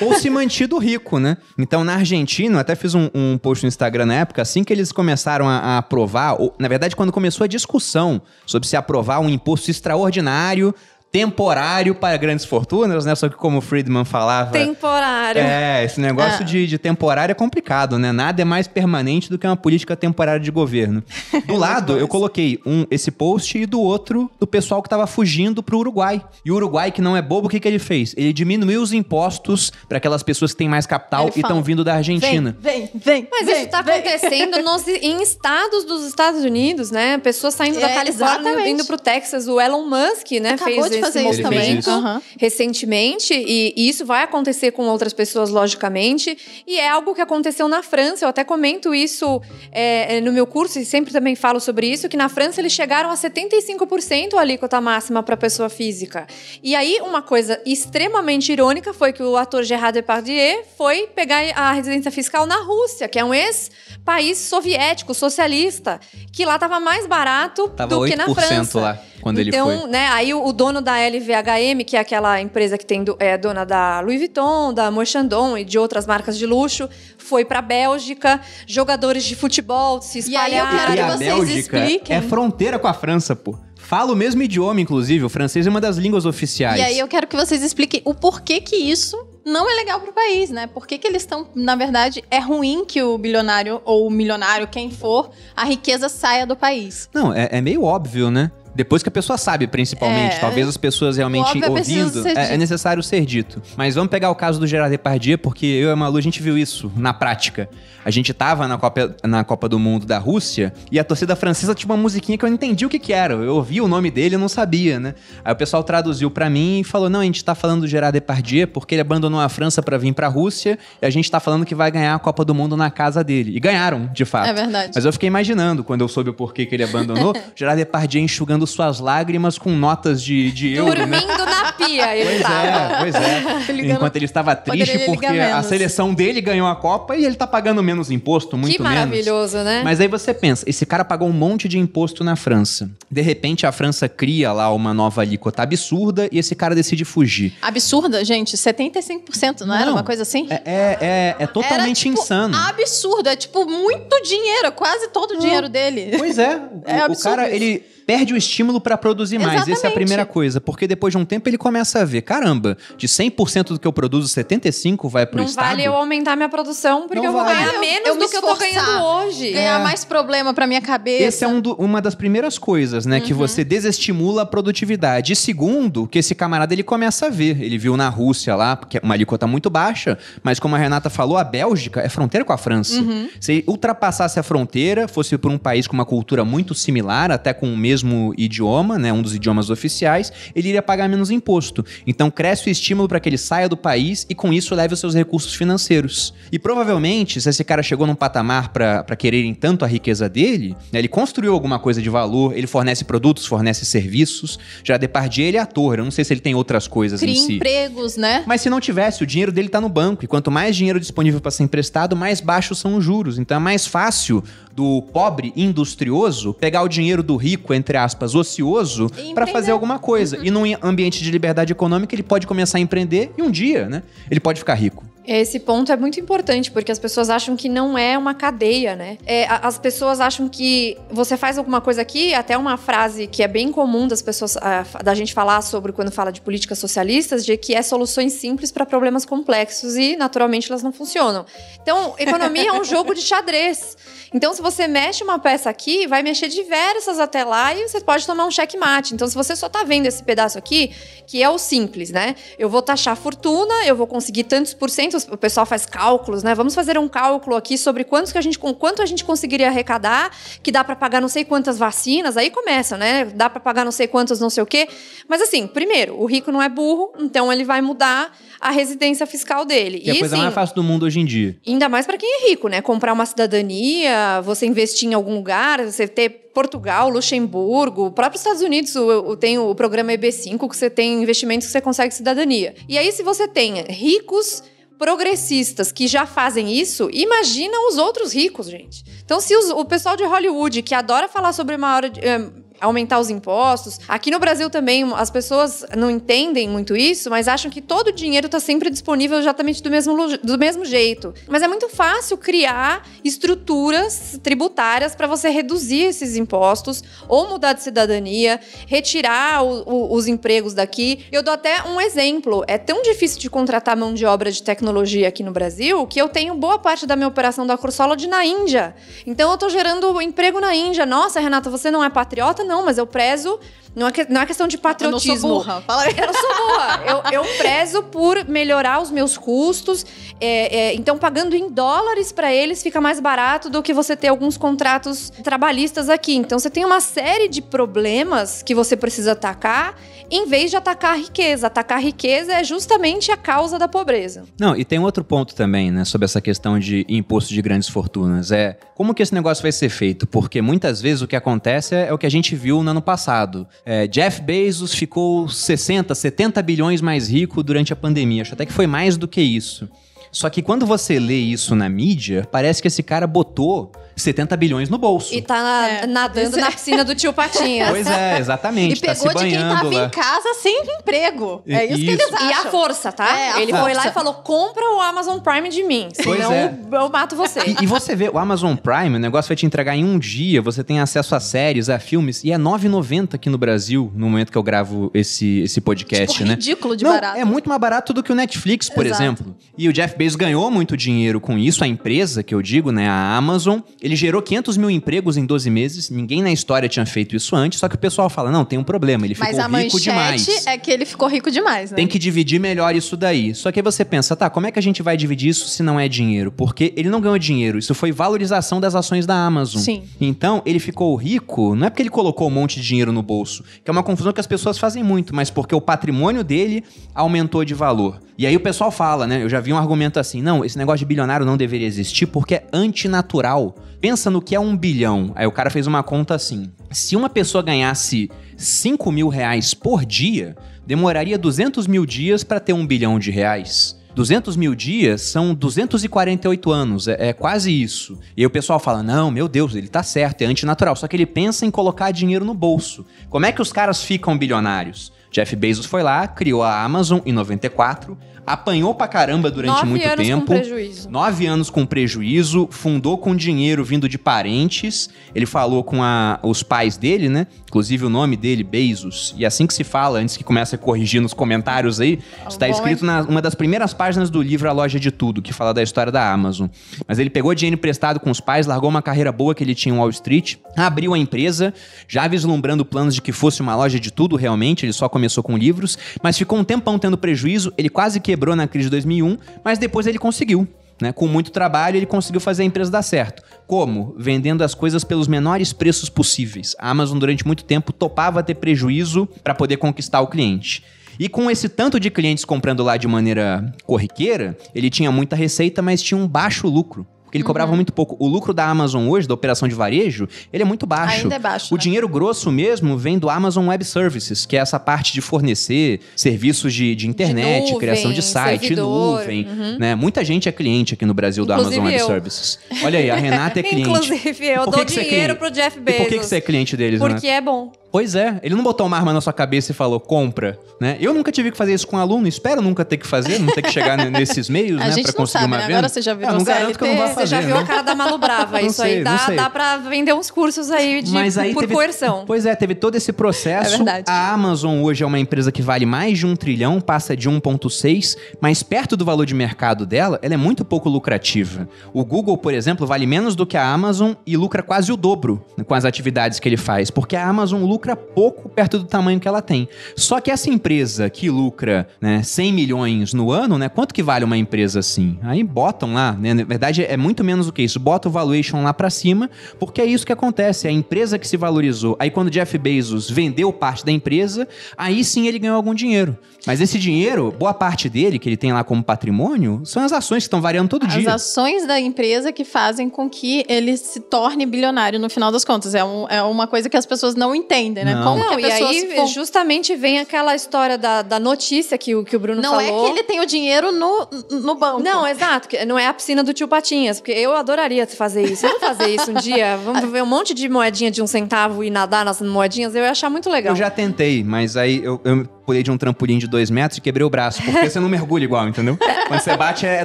[0.00, 1.36] ou se mantido rico, né?
[1.58, 4.72] Então, na Argentina, eu até fiz um, um post no Instagram na época, assim que
[4.72, 9.28] eles começaram a, a aprovar, na verdade, quando começou a discussão sobre se aprovar um
[9.28, 10.74] imposto extraordinário
[11.14, 13.14] temporário para grandes fortunas, né?
[13.14, 14.50] Só que como o Friedman falava...
[14.50, 15.40] Temporário.
[15.40, 16.44] É, esse negócio é.
[16.44, 18.10] De, de temporário é complicado, né?
[18.10, 21.04] Nada é mais permanente do que uma política temporária de governo.
[21.46, 25.62] Do lado, eu coloquei um, esse post e do outro, do pessoal que estava fugindo
[25.62, 26.20] para o Uruguai.
[26.44, 28.12] E o Uruguai, que não é bobo, o que, que ele fez?
[28.16, 31.84] Ele diminuiu os impostos para aquelas pessoas que têm mais capital ele e estão vindo
[31.84, 32.56] da Argentina.
[32.58, 37.18] Vem, vem, vem Mas vem, isso está acontecendo nos, em estados dos Estados Unidos, né?
[37.18, 39.46] Pessoas saindo é, da Califórnia, indo para o Texas.
[39.46, 40.54] O Elon Musk, né?
[40.54, 42.20] Acabou fez fazer isso também uhum.
[42.38, 46.36] recentemente, e, e, isso vai acontecer com outras pessoas, logicamente,
[46.66, 48.24] e é algo que aconteceu na França.
[48.24, 49.40] Eu até comento isso
[49.72, 53.10] é, no meu curso e sempre também falo sobre isso, que na França eles chegaram
[53.10, 56.26] a 75% a alíquota máxima para pessoa física.
[56.62, 61.72] E aí, uma coisa extremamente irônica foi que o ator Gerard Depardieu foi pegar a
[61.72, 66.00] residência fiscal na Rússia, que é um ex-país soviético, socialista,
[66.32, 68.80] que lá estava mais barato tava do que na França.
[68.80, 69.88] lá quando então, ele foi.
[69.88, 73.64] né, aí o, dono da LVHM, que é aquela empresa que tem do, é dona
[73.64, 78.38] da Louis Vuitton, da Moët Chandon e de outras marcas de luxo, foi para Bélgica,
[78.66, 80.52] jogadores de futebol se espalharam.
[80.52, 82.16] E aí eu quero que vocês Bélgica expliquem.
[82.18, 83.56] É fronteira com a França, pô.
[83.76, 85.24] Fala o mesmo idioma, inclusive.
[85.24, 86.78] O francês é uma das línguas oficiais.
[86.78, 90.12] E aí eu quero que vocês expliquem o porquê que isso não é legal pro
[90.12, 90.66] país, né?
[90.66, 91.48] Por que, que eles estão.
[91.54, 96.46] Na verdade, é ruim que o bilionário ou o milionário, quem for, a riqueza saia
[96.46, 97.08] do país.
[97.14, 98.50] Não, é, é meio óbvio, né?
[98.74, 100.36] Depois que a pessoa sabe, principalmente.
[100.36, 102.26] É, Talvez as pessoas realmente ouvindo.
[102.26, 103.62] É, é, necessário ser dito.
[103.76, 106.42] Mas vamos pegar o caso do Gerard Depardieu, porque eu e a Malu, a gente
[106.42, 107.68] viu isso na prática.
[108.04, 111.74] A gente tava na Copa, na Copa do Mundo da Rússia e a torcida francesa
[111.74, 113.34] tinha uma musiquinha que eu não entendi o que que era.
[113.34, 115.14] Eu ouvi o nome dele e não sabia, né?
[115.42, 118.12] Aí o pessoal traduziu para mim e falou: não, a gente tá falando do Gerard
[118.12, 121.64] Depardieu porque ele abandonou a França para vir pra Rússia e a gente tá falando
[121.64, 123.56] que vai ganhar a Copa do Mundo na casa dele.
[123.56, 124.48] E ganharam, de fato.
[124.48, 124.92] É verdade.
[124.94, 128.63] Mas eu fiquei imaginando, quando eu soube o porquê que ele abandonou, Gerard Depardieu enxugando
[128.70, 130.94] suas lágrimas com notas de, de euro?
[130.96, 131.43] Dormindo né?
[131.62, 132.66] Na pia, ele pois tava.
[132.66, 133.92] é, pois é.
[133.94, 137.82] Enquanto ele estava triste porque a seleção dele ganhou a Copa e ele tá pagando
[137.82, 139.72] menos imposto, muito que maravilhoso, menos.
[139.72, 139.82] né?
[139.84, 142.90] Mas aí você pensa, esse cara pagou um monte de imposto na França.
[143.10, 147.54] De repente a França cria lá uma nova alíquota absurda e esse cara decide fugir.
[147.62, 150.46] Absurda, gente, 75%, não, não era uma coisa assim?
[150.50, 152.56] É, é, é, é totalmente era, tipo, insano.
[152.56, 156.16] Absurdo, é tipo muito dinheiro, quase todo o dinheiro dele.
[156.18, 157.54] Pois é, é o, o cara, isso.
[157.54, 159.52] ele perde o estímulo para produzir mais.
[159.54, 159.78] Exatamente.
[159.78, 160.60] Essa é a primeira coisa.
[160.60, 163.92] Porque depois de um tempo ele começa a ver: caramba, de 100% do que eu
[163.92, 165.64] produzo, 75% vai pro não Estado.
[165.64, 167.54] Não vale eu aumentar minha produção, porque não eu vale.
[167.54, 169.52] vou ganhar menos eu, eu do que eu tô ganhando hoje.
[169.52, 169.82] Ganhar é.
[169.82, 171.24] mais problema para minha cabeça.
[171.24, 173.18] Essa é um do, uma das primeiras coisas, né?
[173.18, 173.22] Uhum.
[173.22, 175.32] Que você desestimula a produtividade.
[175.32, 177.60] E segundo, que esse camarada ele começa a ver.
[177.60, 181.10] Ele viu na Rússia lá, porque é uma alíquota muito baixa, mas como a Renata
[181.10, 183.00] falou, a Bélgica é fronteira com a França.
[183.00, 183.28] Uhum.
[183.40, 187.72] Se ultrapassasse a fronteira, fosse por um país com uma cultura muito similar, até com
[187.72, 191.84] o mesmo mesmo idioma, né, um dos idiomas oficiais, ele iria pagar menos imposto.
[192.06, 195.00] Então cresce o estímulo para que ele saia do país e com isso leve os
[195.00, 196.34] seus recursos financeiros.
[196.50, 200.98] E provavelmente, se esse cara chegou num patamar para quererem tanto a riqueza dele, né,
[200.98, 204.58] ele construiu alguma coisa de valor, ele fornece produtos, fornece serviços.
[204.82, 207.36] Já Depardieu ele é ator, eu não sei se ele tem outras coisas Cria em
[207.36, 207.54] si.
[207.54, 208.44] empregos, né?
[208.46, 210.24] Mas se não tivesse, o dinheiro dele tá no banco.
[210.24, 213.38] E quanto mais dinheiro disponível para ser emprestado, mais baixos são os juros.
[213.38, 214.42] Então é mais fácil
[214.74, 220.38] do pobre industrioso pegar o dinheiro do rico, entre aspas, ocioso, para fazer alguma coisa.
[220.42, 224.02] E num ambiente de liberdade econômica, ele pode começar a empreender e um dia, né?
[224.30, 225.04] Ele pode ficar rico.
[225.26, 229.16] Esse ponto é muito importante, porque as pessoas acham que não é uma cadeia, né?
[229.24, 233.48] É, as pessoas acham que você faz alguma coisa aqui, até uma frase que é
[233.48, 237.56] bem comum das pessoas, ah, da gente falar sobre quando fala de políticas socialistas, de
[237.56, 241.46] que é soluções simples para problemas complexos e, naturalmente, elas não funcionam.
[241.82, 243.96] Então, economia é um jogo de xadrez.
[244.34, 248.26] Então, se você mexe uma peça aqui, vai mexer diversas até lá e você pode
[248.26, 249.14] tomar um checkmate.
[249.14, 250.90] Então, se você só tá vendo esse pedaço aqui,
[251.24, 252.34] que é o simples, né?
[252.58, 256.54] Eu vou taxar fortuna, eu vou conseguir tantos por cento, o pessoal faz cálculos, né?
[256.54, 259.68] Vamos fazer um cálculo aqui sobre quantos que a gente, com quanto a gente conseguiria
[259.68, 260.30] arrecadar,
[260.62, 263.24] que dá para pagar não sei quantas vacinas, aí começa, né?
[263.24, 264.88] Dá para pagar não sei quantos não sei o quê.
[265.28, 269.64] Mas assim, primeiro, o rico não é burro, então ele vai mudar a residência fiscal
[269.64, 270.00] dele.
[270.00, 271.56] Que é a e coisa sim, mais fácil do mundo hoje em dia.
[271.66, 272.80] Ainda mais para quem é rico, né?
[272.80, 278.62] Comprar uma cidadania, você investir em algum lugar, você ter Portugal, Luxemburgo, o próprio Estados
[278.62, 282.74] Unidos o, o- tem o programa EB5, que você tem investimentos que você consegue cidadania.
[282.88, 284.62] E aí, se você tem ricos
[285.04, 289.04] progressistas que já fazem isso, imagina os outros ricos, gente.
[289.22, 291.74] Então, se os- o pessoal de Hollywood, que adora falar sobre
[292.22, 292.40] eh,
[292.84, 297.70] aumentar os impostos, aqui no Brasil também as pessoas não entendem muito isso, mas acham
[297.70, 301.34] que todo o dinheiro está sempre disponível exatamente do mesmo, do mesmo jeito.
[301.48, 303.06] Mas é muito fácil criar
[303.54, 310.26] estruturas tributárias para você reduzir esses impostos ou mudar de cidadania, retirar o- o- os
[310.26, 311.24] empregos daqui.
[311.30, 312.64] Eu dou até um exemplo.
[312.66, 316.28] É tão difícil de contratar mão de obra de tecnologia aqui no Brasil que eu
[316.28, 318.94] tenho boa parte da minha operação da Cursolid na Índia.
[319.26, 321.06] Então eu tô gerando emprego na Índia.
[321.06, 322.64] Nossa, Renata, você não é patriota?
[322.64, 323.58] Não, mas eu prezo.
[323.94, 325.36] Não é, que- não é questão de Eu não patriotismo.
[325.38, 325.80] sou burra.
[325.86, 326.14] Fala aí.
[326.18, 327.02] Eu não sou burra.
[327.32, 330.04] Eu, eu prezo por melhorar os meus custos.
[330.40, 334.28] É, é, então, pagando em dólares para eles fica mais barato do que você ter
[334.28, 336.34] alguns contratos trabalhistas aqui.
[336.34, 339.94] Então, você tem uma série de problemas que você precisa atacar,
[340.30, 341.66] em vez de atacar a riqueza.
[341.68, 344.44] Atacar a riqueza é justamente a causa da pobreza.
[344.58, 348.50] Não, e tem outro ponto também, né, sobre essa questão de imposto de grandes fortunas.
[348.50, 350.26] É como que esse negócio vai ser feito?
[350.26, 353.02] Porque muitas vezes o que acontece é, é o que a gente viu no ano
[353.02, 353.66] passado.
[353.86, 358.42] É, Jeff Bezos ficou 60, 70 bilhões mais rico durante a pandemia.
[358.42, 359.88] Acho até que foi mais do que isso.
[360.32, 364.88] Só que quando você lê isso na mídia, parece que esse cara botou 70 bilhões
[364.88, 365.34] no bolso.
[365.34, 367.90] E tá na- É, nadando na piscina do tio Patinhas.
[367.90, 368.98] Pois é, exatamente.
[368.98, 370.04] E tá se pegou de quem tava lá.
[370.06, 371.62] em casa sem emprego.
[371.66, 372.22] É isso, que Isso.
[372.22, 372.48] eles acham.
[372.48, 373.36] E a força, tá?
[373.38, 374.08] É, a Ele foi lá força.
[374.08, 376.08] e falou: compra o Amazon Prime de mim.
[376.12, 376.74] Senão é.
[376.92, 377.60] eu mato você.
[377.60, 380.60] E, e você vê, o Amazon Prime, o negócio vai te entregar em um dia,
[380.62, 384.28] você tem acesso a séries, a filmes, e é R$ 9,90 aqui no Brasil, no
[384.30, 386.54] momento que eu gravo esse, esse podcast, Tipo, né?
[386.54, 387.38] ridículo de Não, barato.
[387.38, 389.22] É muito mais barato do que o Netflix, por Exato.
[389.22, 389.56] exemplo.
[389.76, 393.08] E o Jeff Bezos ganhou muito dinheiro com isso, a empresa que eu digo, né,
[393.08, 393.80] a Amazon.
[394.04, 397.78] Ele gerou 500 mil empregos em 12 meses, ninguém na história tinha feito isso antes,
[397.78, 400.66] só que o pessoal fala, não, tem um problema, ele Mas ficou a rico demais.
[400.66, 401.96] é que ele ficou rico demais, né?
[401.96, 403.54] Tem que dividir melhor isso daí.
[403.54, 405.82] Só que aí você pensa, tá, como é que a gente vai dividir isso se
[405.82, 406.52] não é dinheiro?
[406.52, 409.80] Porque ele não ganhou dinheiro, isso foi valorização das ações da Amazon.
[409.80, 410.02] Sim.
[410.20, 413.64] Então, ele ficou rico, não é porque ele colocou um monte de dinheiro no bolso,
[413.82, 417.64] que é uma confusão que as pessoas fazem muito, mas porque o patrimônio dele aumentou
[417.64, 418.20] de valor.
[418.36, 419.42] E aí o pessoal fala, né?
[419.42, 422.56] Eu já vi um argumento assim: não, esse negócio de bilionário não deveria existir porque
[422.56, 423.76] é antinatural.
[424.04, 425.32] Pensa no que é um bilhão.
[425.34, 430.04] Aí o cara fez uma conta assim: se uma pessoa ganhasse 5 mil reais por
[430.04, 430.54] dia,
[430.86, 433.98] demoraria 200 mil dias para ter um bilhão de reais.
[434.14, 438.18] 200 mil dias são 248 anos, é, é quase isso.
[438.36, 440.94] E aí o pessoal fala: não, meu Deus, ele tá certo, é antinatural.
[440.94, 443.06] Só que ele pensa em colocar dinheiro no bolso.
[443.30, 445.14] Como é que os caras ficam bilionários?
[445.30, 450.06] Jeff Bezos foi lá, criou a Amazon em 94, apanhou pra caramba durante Nove muito
[450.06, 450.46] anos tempo.
[450.46, 451.10] com prejuízo.
[451.10, 455.08] Nove anos com prejuízo, fundou com dinheiro vindo de parentes.
[455.34, 457.46] Ele falou com a- os pais dele, né?
[457.68, 459.34] Inclusive o nome dele, Bezos.
[459.36, 462.72] E assim que se fala, antes que comece a corrigir nos comentários aí, está bom,
[462.72, 465.82] escrito na uma das primeiras páginas do livro A Loja de Tudo, que fala da
[465.82, 466.68] história da Amazon.
[467.08, 469.94] Mas ele pegou dinheiro emprestado com os pais, largou uma carreira boa que ele tinha
[469.94, 471.72] em Wall Street, abriu a empresa,
[472.06, 475.56] já vislumbrando planos de que fosse uma loja de tudo realmente, ele só começou com
[475.56, 479.78] livros, mas ficou um tempão tendo prejuízo, ele quase quebrou na crise de 2001, mas
[479.78, 480.66] depois ele conseguiu.
[481.00, 481.12] Né?
[481.12, 483.42] Com muito trabalho, ele conseguiu fazer a empresa dar certo.
[483.66, 484.14] Como?
[484.18, 486.74] Vendendo as coisas pelos menores preços possíveis.
[486.78, 490.84] A Amazon, durante muito tempo, topava ter prejuízo para poder conquistar o cliente.
[491.18, 495.80] E com esse tanto de clientes comprando lá de maneira corriqueira, ele tinha muita receita,
[495.80, 497.06] mas tinha um baixo lucro.
[497.34, 498.16] Ele cobrava muito pouco.
[498.18, 501.22] O lucro da Amazon hoje, da operação de varejo, ele é muito baixo.
[501.22, 501.82] Ainda é baixo, O né?
[501.82, 506.72] dinheiro grosso mesmo vem do Amazon Web Services, que é essa parte de fornecer serviços
[506.72, 509.46] de, de internet, nuvem, criação de site, servidor, nuvem.
[509.46, 509.78] uhum.
[509.78, 509.94] Né?
[509.94, 512.06] Muita gente é cliente aqui no Brasil do Inclusive Amazon Web eu.
[512.06, 512.58] Services.
[512.82, 513.88] Olha aí, a Renata é cliente.
[513.90, 515.34] Inclusive, eu dou é dinheiro cliente?
[515.36, 516.00] pro Jeff E Bezos.
[516.02, 517.00] por que, que você é cliente deles?
[517.00, 517.72] Porque é bom.
[517.94, 520.96] Pois é, ele não botou uma arma na sua cabeça e falou, compra, né?
[520.98, 523.62] Eu nunca tive que fazer isso com aluno, espero nunca ter que fazer, não ter
[523.62, 525.62] que chegar nesses meios, A né, não conseguir sabe, uma né?
[525.62, 525.78] venda.
[525.78, 527.46] Agora você já virou Ah, não garanto que eu não vou CLT, fazer, Você já
[527.46, 527.62] viu né?
[527.62, 528.58] a cara da Malu Brava.
[528.66, 531.72] Isso aí sei, não dá, dá pra vender uns cursos aí de, aí por teve,
[531.72, 532.24] coerção.
[532.26, 533.74] Pois é, teve todo esse processo.
[533.74, 534.06] É verdade.
[534.08, 538.16] A Amazon hoje é uma empresa que vale mais de um trilhão, passa de 1,6,
[538.40, 541.68] mas perto do valor de mercado dela, ela é muito pouco lucrativa.
[541.92, 545.44] O Google, por exemplo, vale menos do que a Amazon e lucra quase o dobro
[545.56, 549.20] né, com as atividades que ele faz, porque a Amazon lucra pouco perto do tamanho
[549.20, 549.68] que ela tem.
[549.94, 554.24] Só que essa empresa que lucra né, 100 milhões no ano, né, quanto que vale
[554.24, 555.18] uma empresa assim?
[555.22, 558.62] Aí botam lá, né, na verdade é muito menos do que isso, bota o valuation
[558.62, 561.96] lá pra cima, porque é isso que acontece, é a empresa que se valorizou.
[561.98, 566.16] Aí quando o Jeff Bezos vendeu parte da empresa, aí sim ele ganhou algum dinheiro.
[566.46, 570.18] Mas esse dinheiro, boa parte dele, que ele tem lá como patrimônio, são as ações
[570.24, 571.14] que estão variando todo As dia.
[571.14, 575.74] ações da empresa que fazem com que ele se torne bilionário no final das contas.
[575.74, 577.94] É, um- é uma coisa que as pessoas não entendem, né?
[577.94, 578.04] Não.
[578.04, 581.18] Como Não, que e a pessoa aí se for- justamente vem aquela história da, da
[581.18, 582.84] notícia que, o- que o Bruno Não é falou.
[582.84, 584.82] que ele tem o dinheiro no, no banco.
[584.82, 585.48] Não, exato.
[585.66, 588.42] Não é a piscina do tio Patinhas, porque eu adoraria fazer isso.
[588.46, 589.56] Vamos fazer isso um dia?
[589.56, 592.74] Vamos ver um monte de moedinha de um centavo e nadar nas moedinhas?
[592.74, 593.52] Eu ia achar muito legal.
[593.52, 596.80] Eu já tentei, mas aí eu, eu pulei de um trampolim de dois metros e
[596.80, 598.76] quebrei o braço, porque você não mergulha igual, entendeu?
[599.08, 599.84] Quando você bate é, é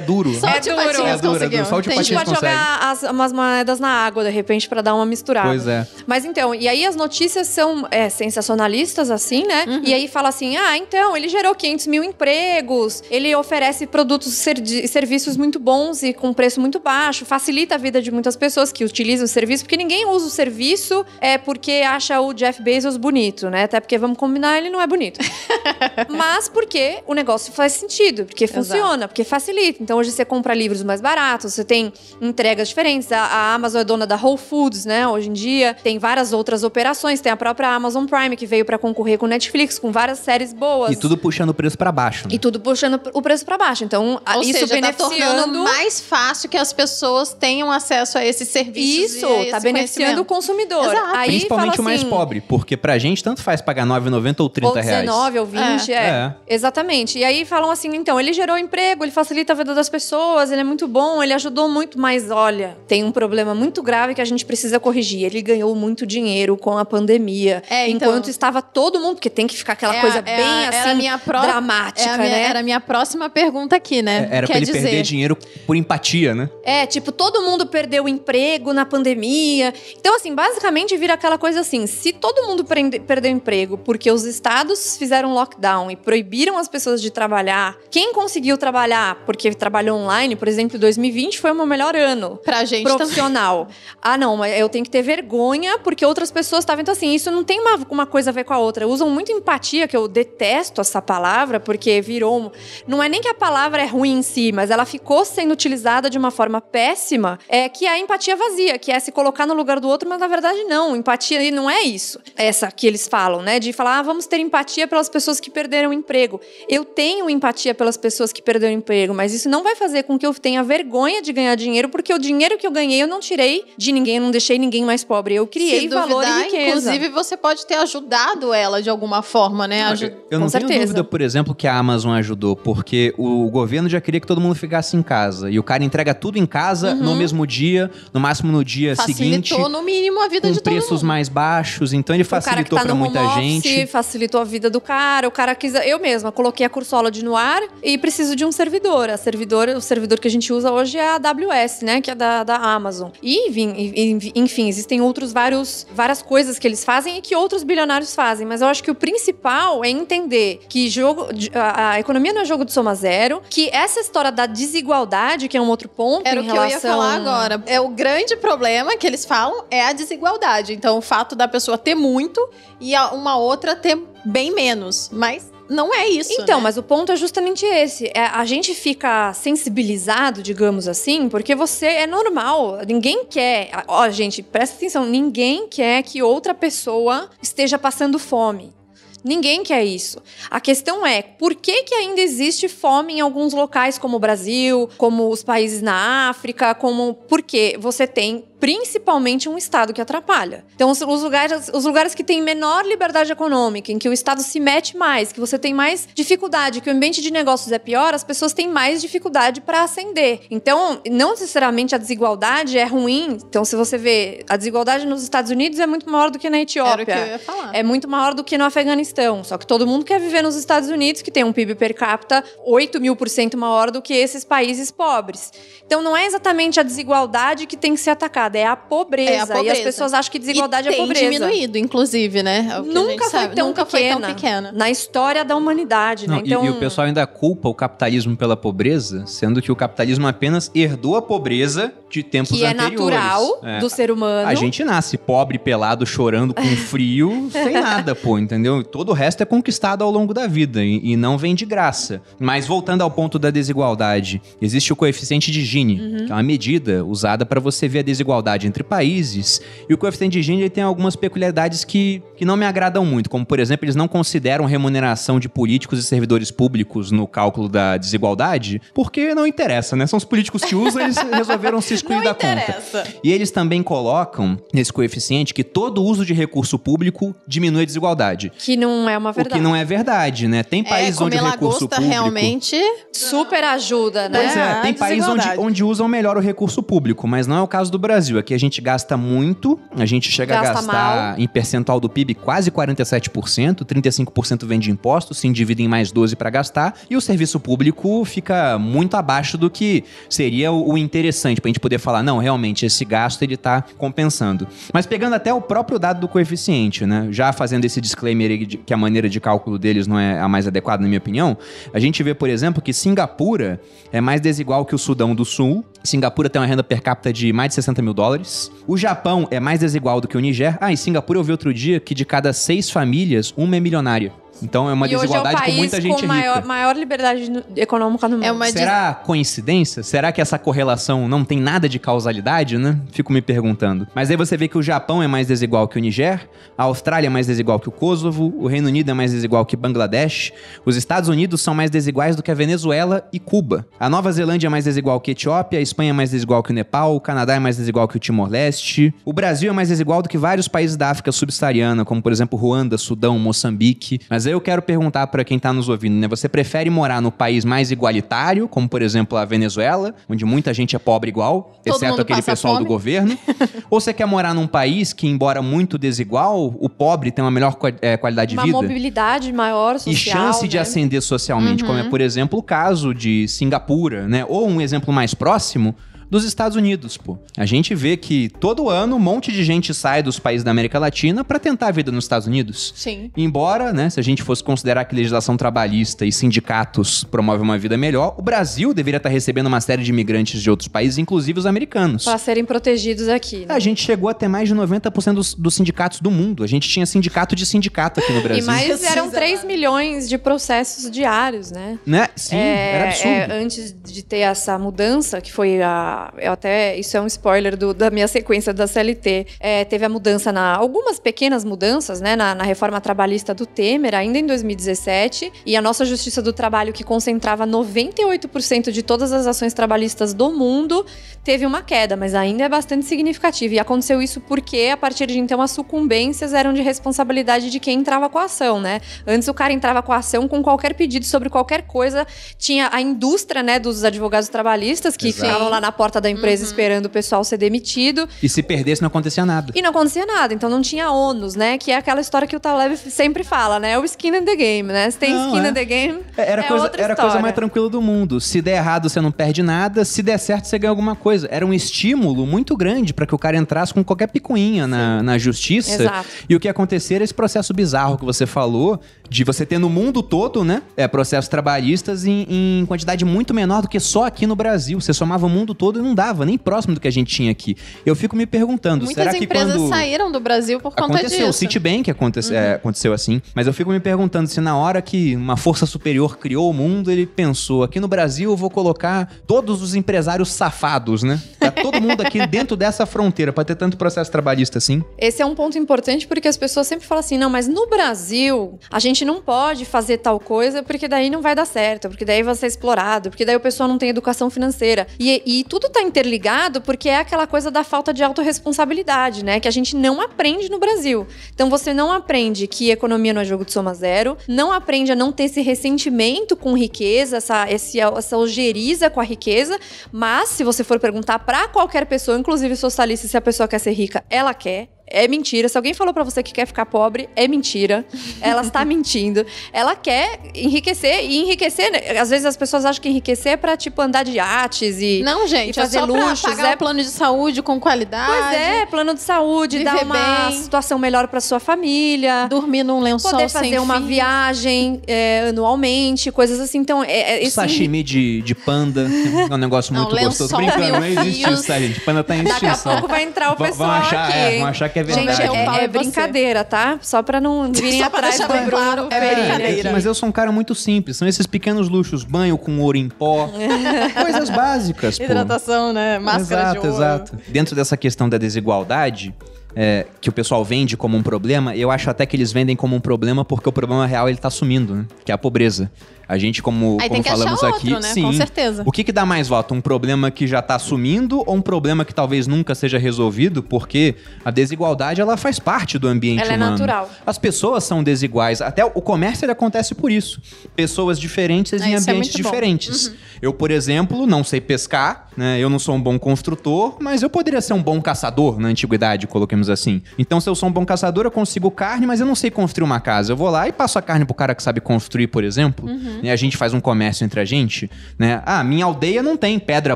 [0.00, 0.32] duro.
[0.38, 0.86] Só É tio duro.
[0.86, 1.66] Patinhas É duro, é duro.
[1.66, 2.14] Só o tio A gente Entendi.
[2.14, 2.52] Patinhas pode consegue.
[2.54, 5.48] jogar as- umas moedas na água, de repente, pra dar uma misturada.
[5.48, 5.86] Pois é.
[6.06, 9.64] Mas então, e aí as notícias são é, sensacionalistas, assim, né?
[9.66, 9.80] Uhum.
[9.84, 14.88] E aí fala assim: ah, então, ele gerou 500 mil empregos, ele oferece produtos e
[14.88, 18.84] serviços muito bons e com preço muito baixo, facilita a vida de muitas pessoas que
[18.84, 23.50] utilizam o serviço, porque ninguém usa o serviço é porque acha o Jeff Bezos bonito,
[23.50, 23.64] né?
[23.64, 25.18] Até porque, vamos combinar, ele não é bonito.
[26.08, 29.82] Mas porque o negócio faz sentido, porque funciona, porque facilita.
[29.82, 33.10] Então hoje você compra livros mais baratos, você tem entregas diferentes.
[33.12, 35.06] A, a Amazon é dona da Whole Foods, né?
[35.06, 38.78] Hoje em dia tem várias outras operações, tem a própria Amazon Prime que veio pra
[38.78, 40.92] concorrer com Netflix, com várias séries boas.
[40.92, 42.28] E tudo puxando o preço pra baixo.
[42.28, 42.34] né?
[42.34, 43.84] E tudo puxando o preço pra baixo.
[43.84, 48.24] Então, Ou isso seja, tá beneficiando tornando mais fácil que as pessoas tenham acesso a
[48.24, 49.16] esses serviços.
[49.16, 50.84] Isso, e esse tá beneficiando o consumidor.
[50.86, 51.16] Exato.
[51.16, 54.48] Aí Principalmente fala o mais assim, pobre, porque pra gente tanto faz pagar 9,90 ou
[54.48, 55.04] 30 ou reais.
[55.44, 55.96] 19 ou 20, é.
[55.96, 56.34] É.
[56.46, 57.18] Exatamente.
[57.18, 60.60] E aí falam assim, então, ele gerou emprego, ele facilita a vida das pessoas, ele
[60.60, 64.24] é muito bom, ele ajudou muito, mas olha, tem um problema muito grave que a
[64.24, 65.24] gente precisa corrigir.
[65.24, 67.62] Ele ganhou muito dinheiro com a pandemia.
[67.68, 70.22] É, então- enquanto estava todo mundo, porque tem que ficar aquela É a- coisa é
[70.22, 72.42] bem assim, minha pró- dramática, É a minha- né?
[72.42, 74.28] Era a minha próxima pergunta aqui, né?
[74.30, 76.48] É, Era Quer pra ele dizer, perder dinheiro por empatia, né?
[76.64, 79.72] É, tipo, todo mundo perdeu o emprego na pandemia.
[79.98, 84.24] Então, assim, basicamente vira aquela coisa assim: se todo mundo prende- perdeu emprego porque os
[84.24, 90.36] estados fizeram lockdown e proibiram as pessoas de trabalhar, quem conseguiu trabalhar porque trabalhou online,
[90.36, 92.38] por exemplo, 2020 foi o meu melhor ano.
[92.44, 92.96] Pra gente também.
[92.98, 93.68] Profissional.
[94.00, 96.82] Ah, não, mas eu tenho que ter vergonha porque outras pessoas estavam.
[96.82, 98.86] Então, assim, isso não tem uma, uma coisa a ver com a outra.
[98.86, 102.52] Usam muito empatia, que eu detesto essa palavra, porque virou.
[102.86, 106.08] Não é nem que a palavra é ruim em si, mas ela ficou sendo utilizada
[106.08, 109.54] de uma forma péssima, é que é a empatia vazia, que é se colocar no
[109.54, 110.96] lugar do outro, mas na verdade não.
[110.96, 112.18] Empatia não é isso.
[112.36, 113.58] Essa que eles falam, né?
[113.58, 116.40] De falar, ah, vamos ter empatia pelas pessoas que perderam o emprego.
[116.68, 120.18] Eu tenho empatia pelas pessoas que perderam o emprego, mas isso não vai fazer com
[120.18, 123.20] que eu tenha vergonha de ganhar dinheiro, porque o dinheiro que eu ganhei eu não
[123.20, 125.34] tirei de ninguém, eu não deixei ninguém mais pobre.
[125.34, 126.68] Eu criei Se valor duvidar, e riqueza.
[126.94, 129.82] Inclusive, você pode ter ajudado ela de alguma forma, né?
[129.84, 130.80] Aju- Eu não Com tenho certeza.
[130.86, 134.54] dúvida, por exemplo, que a Amazon ajudou, porque o governo já queria que todo mundo
[134.54, 135.50] ficasse em casa.
[135.50, 139.50] E o cara entrega tudo em casa no mesmo dia, no máximo no dia seguinte,
[139.50, 141.08] Facilitou, no mínimo, a vida com de todo preços mundo.
[141.08, 141.92] mais baixos.
[141.92, 143.86] Então ele facilitou tá pra no home muita office, gente.
[143.86, 145.09] facilitou a vida do cara.
[145.26, 145.74] O cara quis.
[145.74, 149.10] Eu mesma coloquei a Cursology no ar e preciso de um servidor.
[149.10, 152.00] A servidor, o servidor que a gente usa hoje é a AWS, né?
[152.00, 153.10] Que é da, da Amazon.
[153.22, 158.14] E, enfim, enfim, existem outros vários, várias coisas que eles fazem e que outros bilionários
[158.14, 158.46] fazem.
[158.46, 162.44] Mas eu acho que o principal é entender que jogo, a, a economia não é
[162.44, 166.40] jogo de soma zero, que essa história da desigualdade, que é um outro ponto Era
[166.40, 166.90] o que eu ia relação...
[166.90, 167.62] falar agora.
[167.66, 170.72] É o grande problema que eles falam é a desigualdade.
[170.72, 172.48] Então, o fato da pessoa ter muito
[172.80, 175.08] e uma outra ter bem menos.
[175.12, 176.32] Mas não é isso.
[176.32, 176.64] Então, né?
[176.64, 178.10] mas o ponto é justamente esse.
[178.12, 182.78] É, a gente fica sensibilizado, digamos assim, porque você é normal.
[182.86, 183.70] Ninguém quer.
[183.86, 185.06] Ó, gente, presta atenção.
[185.06, 188.74] Ninguém quer que outra pessoa esteja passando fome.
[189.22, 190.20] Ninguém quer isso.
[190.50, 194.88] A questão é, por que, que ainda existe fome em alguns locais como o Brasil,
[194.96, 200.64] como os países na África, como porque você tem principalmente um Estado que atrapalha.
[200.74, 204.42] Então, os, os, lugares, os lugares que têm menor liberdade econômica, em que o Estado
[204.42, 208.14] se mete mais, que você tem mais dificuldade, que o ambiente de negócios é pior,
[208.14, 210.42] as pessoas têm mais dificuldade para ascender.
[210.50, 213.38] Então, não necessariamente a desigualdade é ruim.
[213.48, 216.60] Então, se você vê, a desigualdade nos Estados Unidos é muito maior do que na
[216.60, 216.92] Etiópia.
[216.92, 217.74] Era o que eu ia falar.
[217.74, 219.42] É muito maior do que no Afeganistão.
[219.42, 222.44] Só que todo mundo quer viver nos Estados Unidos, que tem um PIB per capita
[222.66, 225.50] 8 mil por cento maior do que esses países pobres.
[225.86, 229.30] Então, não é exatamente a desigualdade que tem que ser atacada é a pobreza.
[229.30, 229.66] É a pobreza.
[229.66, 231.20] E as pessoas acham que desigualdade e é pobreza.
[231.20, 232.68] Tem diminuído, inclusive, né?
[232.70, 233.54] É o que a Nunca gente foi, sabe.
[233.54, 234.72] tão Nunca pequena, foi tão pequena.
[234.72, 236.42] Na história da humanidade, Não, né?
[236.44, 240.26] e- Então, e, o pessoal ainda culpa o capitalismo pela pobreza, sendo que o capitalismo
[240.26, 242.98] apenas herdou a pobreza de tempos que é anteriores.
[242.98, 243.78] natural É.
[243.78, 244.48] do ser humano.
[244.48, 248.82] A gente nasce pobre, pelado, chorando com frio, sem nada, pô, entendeu?
[248.82, 252.20] Todo o resto é conquistado ao longo da vida e, e não vem de graça.
[252.38, 256.26] Mas voltando ao ponto da desigualdade, existe o coeficiente de Gini, Uhum.
[256.26, 259.60] que é uma medida usada para você ver a desigualdade entre países.
[259.88, 263.44] E o coeficiente de Gini tem algumas peculiaridades que, que não me agradam muito, como
[263.46, 268.80] por exemplo, eles não consideram remuneração de políticos e servidores públicos no cálculo da desigualdade,
[268.94, 270.06] porque não interessa, né?
[270.06, 273.06] São os políticos que usam, eles resolveram se da conta.
[273.24, 278.52] E eles também colocam nesse coeficiente que todo uso de recurso público diminui a desigualdade.
[278.58, 279.56] Que não é uma O verdade.
[279.56, 280.62] que não é verdade, né?
[280.62, 282.10] Tem países é, onde o recurso público.
[282.10, 282.76] realmente...
[283.12, 284.38] Super ajuda, né?
[284.38, 287.62] Pois é, a tem países onde, onde usam melhor o recurso público, mas não é
[287.62, 288.38] o caso do Brasil.
[288.38, 292.34] Aqui a gente gasta muito, a gente chega a Gasta gastar em percentual do PIB
[292.34, 297.20] quase 47%, 35% vem de impostos, se endivida em mais 12% para gastar, e o
[297.20, 302.22] serviço público fica muito abaixo do que seria o o interessante, pra gente poder falar,
[302.22, 304.66] não, realmente, esse gasto ele tá compensando.
[304.92, 308.96] Mas pegando até o próprio dado do coeficiente, né, já fazendo esse disclaimer que a
[308.96, 311.56] maneira de cálculo deles não é a mais adequada, na minha opinião,
[311.92, 313.80] a gente vê, por exemplo, que Singapura
[314.12, 315.84] é mais desigual que o Sudão do Sul.
[316.02, 318.70] Singapura tem uma renda per capita de mais de 60 mil dólares.
[318.86, 320.76] O Japão é mais desigual do que o Niger.
[320.80, 324.32] Ah, em Singapura eu vi outro dia que de cada seis famílias, uma é milionária.
[324.62, 326.68] Então é uma e hoje é o desigualdade país com muita gente com maior, rica.
[326.68, 328.44] maior liberdade no- econômica no mundo.
[328.44, 330.02] É uma Será coincidência?
[330.02, 332.98] Será que essa correlação não tem nada de causalidade, né?
[333.12, 334.06] Fico me perguntando.
[334.14, 337.26] Mas aí você vê que o Japão é mais desigual que o Niger, a Austrália
[337.26, 340.52] é mais desigual que o Kosovo, o Reino Unido é mais desigual que Bangladesh,
[340.84, 343.86] os Estados Unidos são mais desiguais do que a Venezuela e Cuba.
[343.98, 346.70] A Nova Zelândia é mais desigual que a Etiópia, a Espanha é mais desigual que
[346.70, 350.22] o Nepal, o Canadá é mais desigual que o Timor-Leste, o Brasil é mais desigual
[350.22, 354.20] do que vários países da África subsaariana, como por exemplo Ruanda, Sudão, Moçambique.
[354.28, 356.28] Mas eu quero perguntar para quem tá nos ouvindo, né?
[356.28, 360.94] Você prefere morar no país mais igualitário, como por exemplo a Venezuela, onde muita gente
[360.96, 362.88] é pobre igual, Todo exceto aquele pessoal do fome?
[362.88, 363.38] governo?
[363.90, 367.76] Ou você quer morar num país que, embora muito desigual, o pobre tem uma melhor
[368.02, 368.76] eh, qualidade de uma vida?
[368.76, 370.12] mobilidade maior social.
[370.12, 370.82] e chance de né?
[370.82, 374.44] ascender socialmente, como é, por exemplo, o caso de Singapura, né?
[374.48, 375.94] Ou um exemplo mais próximo
[376.30, 377.36] dos Estados Unidos, pô.
[377.56, 380.98] A gente vê que todo ano um monte de gente sai dos países da América
[380.98, 382.92] Latina para tentar a vida nos Estados Unidos.
[382.96, 383.30] Sim.
[383.36, 387.96] Embora, né, se a gente fosse considerar que legislação trabalhista e sindicatos promovem uma vida
[387.96, 391.66] melhor, o Brasil deveria estar recebendo uma série de imigrantes de outros países, inclusive os
[391.66, 392.24] americanos.
[392.24, 393.66] Para serem protegidos aqui.
[393.66, 393.74] né?
[393.74, 396.62] A gente chegou a ter mais de 90% dos, dos sindicatos do mundo.
[396.62, 398.62] A gente tinha sindicato de sindicato aqui no Brasil.
[398.62, 399.66] E mais Precisa, eram 3 né?
[399.66, 401.98] milhões de processos diários, né?
[402.06, 402.28] Né?
[402.36, 403.28] Sim, É, era absurdo.
[403.28, 406.19] é, antes de ter essa mudança, que foi a.
[406.38, 406.96] Eu até.
[406.96, 409.46] Isso é um spoiler do- da minha sequência da CLT.
[409.58, 410.74] É, teve a mudança na.
[410.76, 412.34] Algumas pequenas mudanças, né?
[412.36, 415.52] Na, na reforma trabalhista do Temer, ainda em 2017.
[415.64, 420.50] E a nossa Justiça do Trabalho, que concentrava 98% de todas as ações trabalhistas do
[420.52, 421.04] mundo,
[421.44, 423.74] teve uma queda, mas ainda é bastante significativa.
[423.74, 427.98] E aconteceu isso porque, a partir de então, as sucumbências eram de responsabilidade de quem
[428.00, 429.00] entrava com a ação, né?
[429.26, 432.26] Antes o cara entrava com a ação com qualquer pedido sobre qualquer coisa.
[432.58, 435.46] Tinha a indústria, né, dos advogados trabalhistas que Exato.
[435.46, 438.26] ficavam lá na porta da empresa esperando o pessoal ser demitido.
[438.42, 439.72] E se perdesse, não acontecia nada.
[439.76, 441.76] E não acontecia nada, então não tinha ônus, né?
[441.76, 443.98] Que é aquela história que o Taleb sempre fala, né?
[443.98, 445.10] O skin in the game, né?
[445.10, 445.70] Se tem Não, skin é.
[445.70, 448.40] in the game, Era, é coisa, outra era a coisa mais tranquila do mundo.
[448.40, 450.04] Se der errado, você não perde nada.
[450.04, 451.46] Se der certo, você ganha alguma coisa.
[451.50, 455.38] Era um estímulo muito grande para que o cara entrasse com qualquer picuinha na, na
[455.38, 456.02] justiça.
[456.02, 456.28] Exato.
[456.48, 459.88] E o que acontecer era esse processo bizarro que você falou, de você ter no
[459.90, 460.82] mundo todo, né?
[460.96, 465.00] É, processos trabalhistas em, em quantidade muito menor do que só aqui no Brasil.
[465.00, 467.50] Você somava o mundo todo mundo não dava, nem próximo do que a gente tinha
[467.50, 467.76] aqui.
[468.04, 469.88] Eu fico me perguntando, Muitas será que empresas quando...
[469.88, 471.58] saíram do Brasil por conta Aconteceu, o disso.
[471.58, 475.56] Citibank aconteceu, é, aconteceu assim, mas eu fico me perguntando se na hora que uma
[475.56, 479.94] força superior criou o mundo, ele pensou, aqui no Brasil eu vou colocar todos os
[479.94, 481.40] empresários safados, né?
[481.58, 485.02] Tá todo mundo aqui dentro dessa fronteira, pra ter tanto processo trabalhista assim.
[485.18, 488.78] Esse é um ponto importante porque as pessoas sempre falam assim: não, mas no Brasil
[488.90, 492.42] a gente não pode fazer tal coisa porque daí não vai dar certo, porque daí
[492.42, 495.06] vai ser explorado, porque daí o pessoal não tem educação financeira.
[495.18, 499.60] E, e tudo tá interligado porque é aquela coisa da falta de autorresponsabilidade, né?
[499.60, 501.26] Que a gente não aprende no Brasil.
[501.54, 505.16] Então você não aprende que economia não é jogo de soma zero, não aprende a
[505.16, 509.78] não ter esse ressentimento com riqueza, essa, esse, essa ojeriza com a riqueza,
[510.12, 513.92] mas se você for perguntar para qualquer pessoa, inclusive socialista, se a pessoa quer ser
[513.92, 514.88] rica, ela quer.
[515.10, 515.68] É mentira.
[515.68, 518.04] Se alguém falou pra você que quer ficar pobre, é mentira.
[518.40, 519.44] Ela está mentindo.
[519.72, 521.24] Ela quer enriquecer.
[521.24, 524.32] E enriquecer, né, às vezes as pessoas acham que enriquecer é pra, tipo, andar de
[524.32, 525.20] iates e.
[525.24, 528.30] Não, gente, e fazer é só luxos, pagar é- o plano de saúde com qualidade.
[528.32, 530.62] Pois é, plano de saúde, dar uma bem.
[530.62, 532.46] situação melhor pra sua família.
[532.48, 536.78] Dormir num lençol Poder sem fazer uma viagem é, anualmente, coisas assim.
[536.78, 539.08] Então, é, é, esse Sashimi de, de panda,
[539.50, 540.56] é um negócio Não, muito gostoso.
[540.56, 542.00] lençol Brincando, não mil existe isso, tá, gente?
[542.00, 542.92] Panda tá em Daqui a extinção.
[542.92, 544.38] pouco vai entrar o pessoal vão achar, aqui.
[544.38, 545.64] é, vão achar que é Gente, verdade.
[545.64, 545.98] Pau é, é você.
[545.98, 546.98] brincadeira, tá?
[547.02, 548.70] Só pra não virem Só pra atrás do Bruno.
[548.70, 549.92] claro, é brincadeira.
[549.92, 551.16] Mas eu sou um cara muito simples.
[551.16, 552.24] São esses pequenos luxos.
[552.24, 553.48] Banho com ouro em pó.
[554.20, 555.24] coisas básicas, pô.
[555.24, 556.18] Hidratação, né?
[556.18, 556.96] Máscara exato, de ouro.
[557.02, 557.38] exato.
[557.48, 559.34] Dentro dessa questão da desigualdade,
[559.74, 562.96] é, que o pessoal vende como um problema, eu acho até que eles vendem como
[562.96, 565.06] um problema porque o problema real ele tá sumindo, né?
[565.24, 565.90] Que é a pobreza.
[566.30, 568.14] A gente, como, Aí como tem que falamos achar aqui, outro, né?
[568.14, 568.22] sim.
[568.22, 568.82] Com certeza.
[568.86, 569.74] O que, que dá mais voto?
[569.74, 573.62] Um problema que já tá sumindo ou um problema que talvez nunca seja resolvido?
[573.64, 574.14] Porque
[574.44, 576.70] a desigualdade ela faz parte do ambiente Ela é humano.
[576.72, 577.10] natural.
[577.26, 578.62] As pessoas são desiguais.
[578.62, 580.40] Até o comércio ele acontece por isso.
[580.76, 582.42] Pessoas diferentes Ah, em é ambientes bom.
[582.42, 583.12] diferentes.
[583.42, 585.58] Eu, por exemplo, não sei pescar, né?
[585.58, 589.26] Eu não sou um bom construtor, mas eu poderia ser um bom caçador na antiguidade,
[589.26, 590.00] coloquemos assim.
[590.18, 592.84] Então, se eu sou um bom caçador, eu consigo carne, mas eu não sei construir
[592.84, 593.32] uma casa.
[593.32, 595.88] Eu vou lá e passo a carne pro cara que sabe construir, por exemplo.
[596.22, 598.42] E a gente faz um comércio entre a gente, né?
[598.44, 599.94] Ah, minha aldeia não tem pedra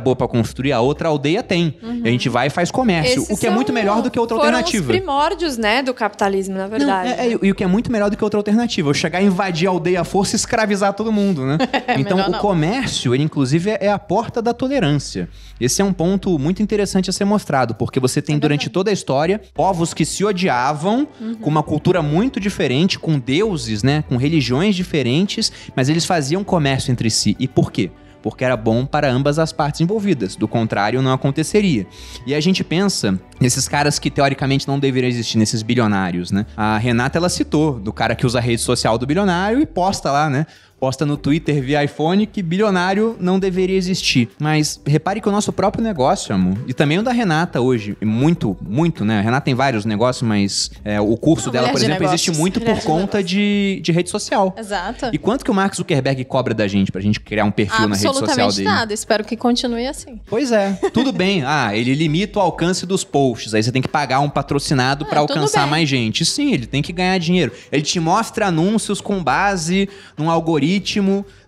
[0.00, 1.74] boa pra construir, a outra aldeia tem.
[2.02, 4.18] E a gente vai e faz comércio, Esses o que é muito melhor do que
[4.18, 4.92] outra foram alternativa.
[4.92, 7.08] os primórdios, né, do capitalismo, na verdade.
[7.08, 8.88] Não, é- é- e o que é muito melhor do que outra alternativa.
[8.90, 11.58] Eu chegar, invadir a aldeia à força e escravizar todo mundo, né?
[11.98, 12.38] então, melhor o não.
[12.38, 15.28] comércio, ele inclusive é a porta da tolerância.
[15.60, 18.92] Esse é um ponto muito interessante a ser mostrado, porque você tem durante toda a
[18.92, 21.06] história povos que se odiavam,
[21.40, 24.02] com uma cultura muito diferente, com deuses, né?
[24.08, 27.36] Com religiões diferentes, mas eles faziam comércio entre si.
[27.40, 27.90] E por quê?
[28.22, 30.34] porque era bom para ambas as partes envolvidas.
[30.34, 31.86] Do contrário, não aconteceria.
[32.26, 36.46] E a gente pensa nesses caras que teoricamente não deveriam existir, nesses bilionários, né?
[36.56, 40.10] A Renata ela citou do cara que usa a rede social do bilionário e posta
[40.10, 40.46] lá, né?
[40.84, 44.28] Posta no Twitter via iPhone que bilionário não deveria existir.
[44.38, 48.54] Mas repare que o nosso próprio negócio, amor, e também o da Renata hoje, muito,
[48.60, 49.20] muito, né?
[49.20, 52.26] A Renata tem vários negócios, mas é, o curso Não, dela, por de exemplo, existe
[52.28, 52.38] negócios.
[52.38, 54.54] muito Mulher por de conta de, de rede social.
[54.58, 55.06] Exato.
[55.10, 57.94] E quanto que o Mark Zuckerberg cobra da gente pra gente criar um perfil na
[57.96, 58.68] rede social Absolutamente dele?
[58.68, 58.92] nada.
[58.92, 60.20] Espero que continue assim.
[60.26, 61.42] Pois é, tudo bem.
[61.46, 63.54] Ah, ele limita o alcance dos posts.
[63.54, 65.70] Aí você tem que pagar um patrocinado Ah, pra tudo alcançar bem.
[65.70, 66.26] mais gente.
[66.26, 67.52] Sim, ele tem que ganhar dinheiro.
[67.72, 70.73] Ele te mostra anúncios com base num algoritmo,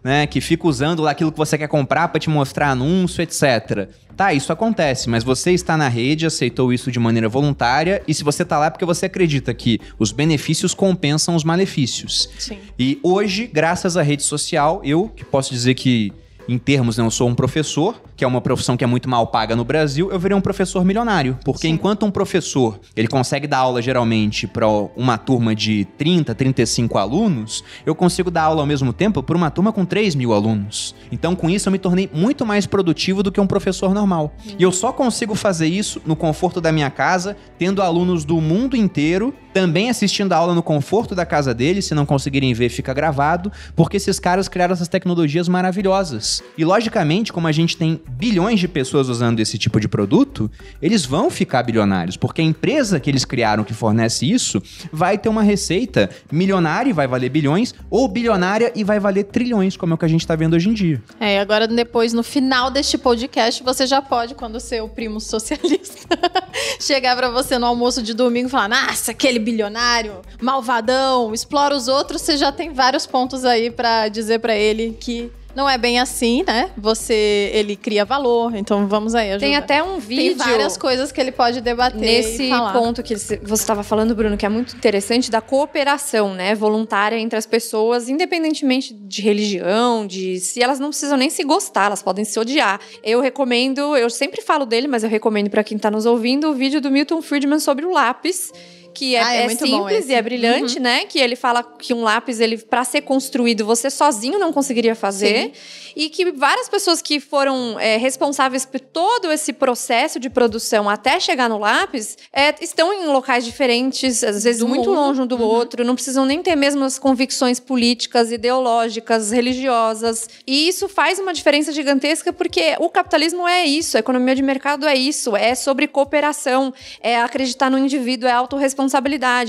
[0.02, 3.88] né, que fica usando lá aquilo que você quer comprar pra te mostrar anúncio, etc.
[4.16, 8.24] Tá, isso acontece, mas você está na rede, aceitou isso de maneira voluntária, e se
[8.24, 12.30] você tá lá é porque você acredita que os benefícios compensam os malefícios.
[12.38, 12.58] Sim.
[12.78, 16.12] E hoje, graças à rede social, eu que posso dizer que,
[16.48, 19.26] em termos, né, eu sou um professor, que é uma profissão que é muito mal
[19.26, 21.38] paga no Brasil, eu virei um professor milionário.
[21.44, 26.98] Porque enquanto um professor, ele consegue dar aula geralmente para uma turma de 30, 35
[26.98, 30.94] alunos, eu consigo dar aula ao mesmo tempo para uma turma com 3 mil alunos.
[31.10, 34.32] Então, com isso, eu me tornei muito mais produtivo do que um professor normal.
[34.58, 38.76] E eu só consigo fazer isso no conforto da minha casa, tendo alunos do mundo
[38.76, 41.86] inteiro também assistindo a aula no conforto da casa deles.
[41.86, 46.35] Se não conseguirem ver, fica gravado, porque esses caras criaram essas tecnologias maravilhosas.
[46.56, 51.04] E logicamente, como a gente tem bilhões de pessoas usando esse tipo de produto, eles
[51.04, 54.62] vão ficar bilionários, porque a empresa que eles criaram que fornece isso
[54.92, 59.76] vai ter uma receita milionária e vai valer bilhões, ou bilionária e vai valer trilhões,
[59.76, 61.02] como é o que a gente tá vendo hoje em dia.
[61.20, 65.20] É, e agora depois, no final deste podcast, você já pode, quando o seu primo
[65.20, 66.18] socialista
[66.80, 71.88] chegar pra você no almoço de domingo e falar, nossa, aquele bilionário, malvadão, explora os
[71.88, 75.98] outros, você já tem vários pontos aí pra dizer pra ele que não é bem
[75.98, 76.70] assim, né?
[76.76, 79.46] Você, ele cria valor, então vamos aí ajudar.
[79.46, 80.36] Tem até um vídeo.
[80.36, 84.44] Tem várias coisas que ele pode debater Nesse ponto que você estava falando, Bruno, que
[84.44, 86.54] é muito interessante, da cooperação, né?
[86.54, 91.86] Voluntária entre as pessoas, independentemente de religião, de se elas não precisam nem se gostar,
[91.86, 92.78] elas podem se odiar.
[93.02, 96.52] Eu recomendo, eu sempre falo dele, mas eu recomendo para quem está nos ouvindo, o
[96.52, 98.52] vídeo do Milton Friedman sobre o lápis
[98.96, 101.04] que é, Ah, é é simples e é brilhante, né?
[101.04, 105.52] Que ele fala que um lápis, ele para ser construído, você sozinho não conseguiria fazer.
[105.94, 111.18] E que várias pessoas que foram é, responsáveis por todo esse processo de produção até
[111.20, 115.00] chegar no lápis é, estão em locais diferentes, às vezes Do muito mundo.
[115.00, 120.28] longe um do outro, não precisam nem ter mesmas convicções políticas, ideológicas, religiosas.
[120.46, 124.86] E isso faz uma diferença gigantesca porque o capitalismo é isso, a economia de mercado
[124.86, 128.85] é isso, é sobre cooperação, é acreditar no indivíduo, é autorresponsabilidade.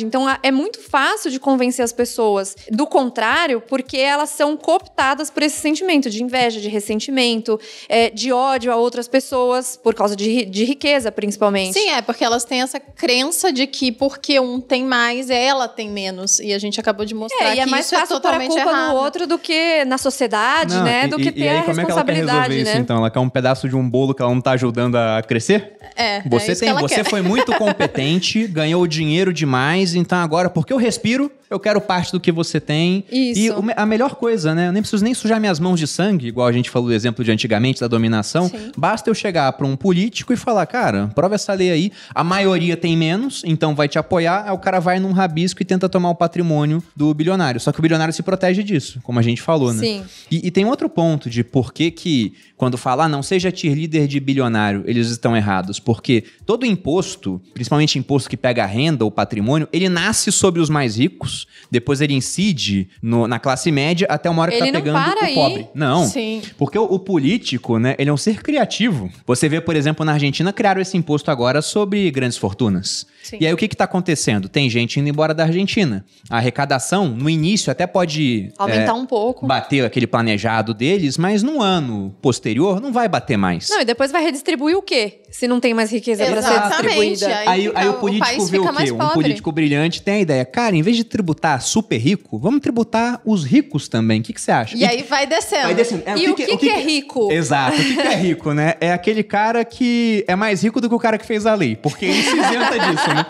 [0.05, 5.29] Então a- é muito fácil de convencer as pessoas do contrário, porque elas são cooptadas
[5.29, 7.59] por esse sentimento de inveja, de ressentimento,
[7.89, 11.73] é, de ódio a outras pessoas, por causa de, de riqueza, principalmente.
[11.73, 15.89] Sim, é, porque elas têm essa crença de que porque um tem mais, ela tem
[15.89, 16.39] menos.
[16.39, 18.27] E a gente acabou de mostrar É, e é que mais isso é fácil pôr
[18.27, 18.89] a totalmente culpa errado.
[18.93, 21.05] no outro do que na sociedade, Não, né?
[21.05, 22.63] e- Do que e, ter e aí, a como é que ela quer responsabilidade, resolver
[22.63, 22.71] né?
[22.71, 22.97] isso, então?
[22.97, 25.77] Ela quer um pedaço de um bolo que ela não tá ajudando a crescer?
[25.95, 27.09] É, Você é isso tem, que ela você quer.
[27.09, 32.19] foi muito competente, ganhou dinheiro demais, então agora, porque eu respiro, eu quero parte do
[32.19, 33.03] que você tem.
[33.11, 33.41] Isso.
[33.41, 34.67] E a melhor coisa, né?
[34.67, 37.23] Eu nem preciso nem sujar minhas mãos de sangue, igual a gente falou do exemplo
[37.23, 38.49] de antigamente, da dominação.
[38.49, 38.71] Sim.
[38.77, 41.91] Basta eu chegar pra um político e falar, cara, prova essa lei aí.
[42.13, 44.45] A maioria tem menos, então vai te apoiar.
[44.45, 47.59] Aí o cara vai num rabisco e tenta tomar o patrimônio do bilionário.
[47.59, 49.79] Só que o bilionário se protege disso, como a gente falou, né?
[49.79, 50.03] Sim.
[50.29, 54.07] E, e tem outro ponto de por que que, quando fala, ah, não seja cheerleader
[54.07, 55.79] de bilionário, eles estão errados.
[55.79, 60.69] Porque todo imposto, principalmente imposto que pega a renda ou patrimônio, ele nasce sobre os
[60.69, 64.79] mais ricos, depois ele incide no- na classe média até uma hora que Ele tá
[64.79, 65.33] pegando o aí.
[65.33, 65.67] pobre.
[65.73, 66.05] Não.
[66.05, 66.41] Sim.
[66.57, 69.09] Porque o, o político, né, ele é um ser criativo.
[69.25, 73.05] Você vê, por exemplo, na Argentina criaram esse imposto agora sobre grandes fortunas.
[73.29, 73.37] Sim.
[73.41, 74.47] E aí o que que tá acontecendo?
[74.47, 76.05] Tem gente indo embora da Argentina.
[76.29, 79.45] A arrecadação, no início, até pode Aumentar é, um pouco.
[79.45, 83.69] bater aquele planejado deles, mas no ano posterior não vai bater mais.
[83.69, 85.21] Não, e depois vai redistribuir o quê?
[85.29, 86.77] Se não tem mais riqueza para ser Exatamente.
[87.13, 87.27] distribuída.
[87.27, 88.91] Aí Aí, fica- aí o o político país vê o fica quê?
[88.91, 89.13] Um pobre.
[89.13, 93.43] político brilhante tem a ideia, cara, em vez de tributar super rico, vamos tributar os
[93.43, 94.21] ricos também.
[94.21, 94.77] O que, que você acha?
[94.77, 95.63] E aí vai descendo.
[95.63, 96.03] Vai descendo.
[96.05, 97.31] É, E o que, que é rico?
[97.31, 97.75] Exato.
[97.75, 98.75] O que, que é rico, né?
[98.79, 101.75] É aquele cara que é mais rico do que o cara que fez a lei.
[101.75, 103.25] Porque ele se isenta disso, né?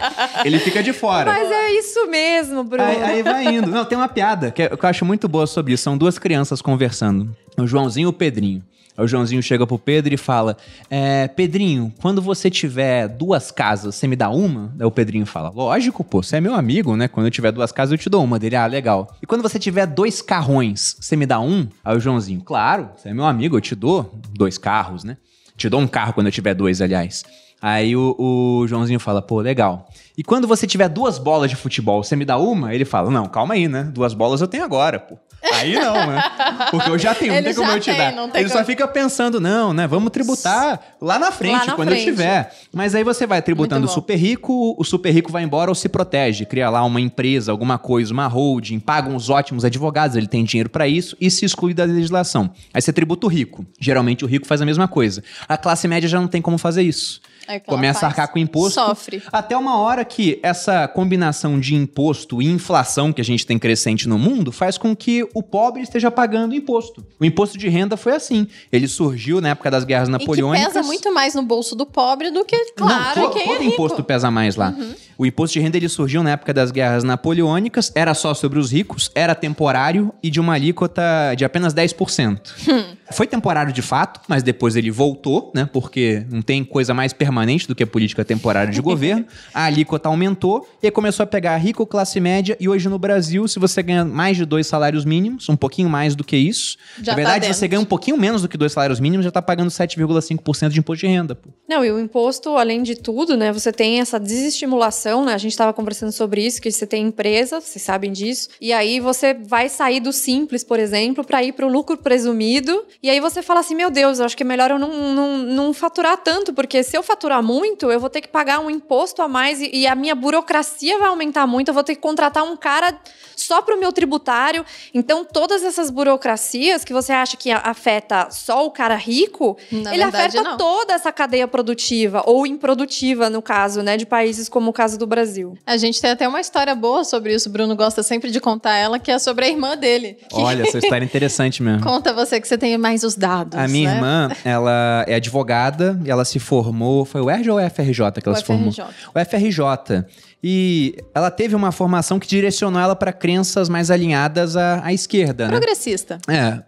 [0.46, 1.32] Ele fica de fora.
[1.32, 2.84] Mas é isso mesmo, Bruno.
[2.84, 3.70] Aí, aí vai indo.
[3.70, 5.84] Não, tem uma piada que eu que eu acho muito boa sobre isso.
[5.84, 7.36] São duas crianças conversando.
[7.58, 8.64] O Joãozinho e o Pedrinho.
[8.98, 10.58] Aí O Joãozinho chega pro Pedro e fala:
[10.90, 14.74] é, Pedrinho, quando você tiver duas casas, você me dá uma?
[14.80, 17.08] Aí o Pedrinho fala: Lógico, pô, você é meu amigo, né?
[17.08, 18.40] Quando eu tiver duas casas, eu te dou uma.
[18.40, 19.16] Dele, ah, legal.
[19.22, 21.68] E quando você tiver dois carrões, você me dá um?
[21.86, 25.18] Aí o Joãozinho: Claro, você é meu amigo, eu te dou dois carros, né?
[25.56, 27.24] Te dou um carro quando eu tiver dois, aliás.
[27.62, 29.88] Aí o, o Joãozinho fala, pô, legal.
[30.18, 32.74] E quando você tiver duas bolas de futebol, você me dá uma?
[32.74, 33.84] Ele fala, não, calma aí, né?
[33.84, 35.18] Duas bolas eu tenho agora, pô.
[35.54, 36.24] Aí não, né?
[36.72, 38.30] Porque eu já tenho, não tem como eu te tem, dar.
[38.40, 38.66] Ele só como.
[38.66, 39.88] fica pensando, não, né?
[39.88, 42.08] Vamos tributar lá na frente, Lá na quando frente.
[42.08, 42.54] eu tiver.
[42.74, 45.88] Mas aí você vai tributando o super rico, o super rico vai embora ou se
[45.88, 50.44] protege, cria lá uma empresa, alguma coisa, uma holding, paga uns ótimos advogados, ele tem
[50.44, 52.52] dinheiro pra isso e se exclui da legislação.
[52.74, 53.66] Aí você tributa o rico.
[53.80, 55.24] Geralmente o rico faz a mesma coisa.
[55.48, 57.22] A classe média já não tem como fazer isso.
[57.48, 58.74] É Começa a arcar com imposto.
[58.80, 59.22] Sofre.
[59.32, 64.08] Até uma hora que essa combinação de imposto e inflação que a gente tem crescente
[64.08, 67.06] no mundo faz com que o pobre esteja pagando imposto.
[67.20, 68.48] O imposto de renda foi assim.
[68.72, 70.74] Ele surgiu na época das guerras E napoleônicas.
[70.74, 73.60] pesa muito mais no bolso do pobre do que, claro, Não, to- quem todo é
[73.60, 73.64] rico.
[73.70, 73.74] Uhum.
[73.74, 74.74] imposto pesa mais lá.
[75.18, 78.72] O imposto de renda ele surgiu na época das guerras napoleônicas, era só sobre os
[78.72, 81.02] ricos, era temporário e de uma alíquota
[81.36, 82.40] de apenas 10%.
[82.68, 82.96] Hum.
[83.12, 85.68] Foi temporário de fato, mas depois ele voltou, né?
[85.72, 87.37] Porque não tem coisa mais permanente
[87.68, 89.26] do que a política temporária de governo.
[89.54, 93.48] A alíquota aumentou e aí começou a pegar rico, classe média e hoje no Brasil,
[93.48, 97.12] se você ganha mais de dois salários mínimos, um pouquinho mais do que isso, Já
[97.12, 97.58] na tá verdade dentro.
[97.58, 100.80] você ganha um pouquinho menos do que dois salários mínimos, já tá pagando 7,5% de
[100.80, 101.36] imposto de renda.
[101.36, 101.50] Pô.
[101.68, 103.52] Não, e o imposto, além de tudo, né?
[103.52, 105.34] Você tem essa desestimulação, né?
[105.34, 108.50] A gente estava conversando sobre isso, que você tem empresa, vocês sabem disso.
[108.60, 112.84] E aí você vai sair do simples, por exemplo, para ir para o lucro presumido.
[113.02, 115.38] E aí você fala assim: meu Deus, eu acho que é melhor eu não, não,
[115.38, 118.70] não faturar tanto, porque se eu faturar faturar muito, eu vou ter que pagar um
[118.70, 122.02] imposto a mais e, e a minha burocracia vai aumentar muito, eu vou ter que
[122.02, 122.98] contratar um cara
[123.36, 124.66] só para o meu tributário.
[124.94, 130.04] Então, todas essas burocracias que você acha que afeta só o cara rico, Na ele
[130.04, 130.58] verdade, afeta não.
[130.58, 135.06] toda essa cadeia produtiva, ou improdutiva, no caso, né, de países como o caso do
[135.06, 135.58] Brasil.
[135.66, 137.50] A gente tem até uma história boa sobre isso.
[137.50, 140.18] O Bruno gosta sempre de contar ela, que é sobre a irmã dele.
[140.30, 141.84] Que Olha, essa história é interessante mesmo.
[141.84, 143.58] Conta você que você tem mais os dados.
[143.58, 143.96] A minha né?
[143.96, 147.06] irmã, ela é advogada e ela se formou.
[147.18, 148.72] Foi o RJ ou o FRJ que ela O se formou?
[148.72, 148.86] FRJ.
[149.16, 150.06] O FRJ.
[150.44, 155.46] E ela teve uma formação que direcionou ela para crenças mais alinhadas à, à esquerda,
[155.46, 155.52] né?
[155.52, 156.20] Progressista.
[156.28, 156.60] É.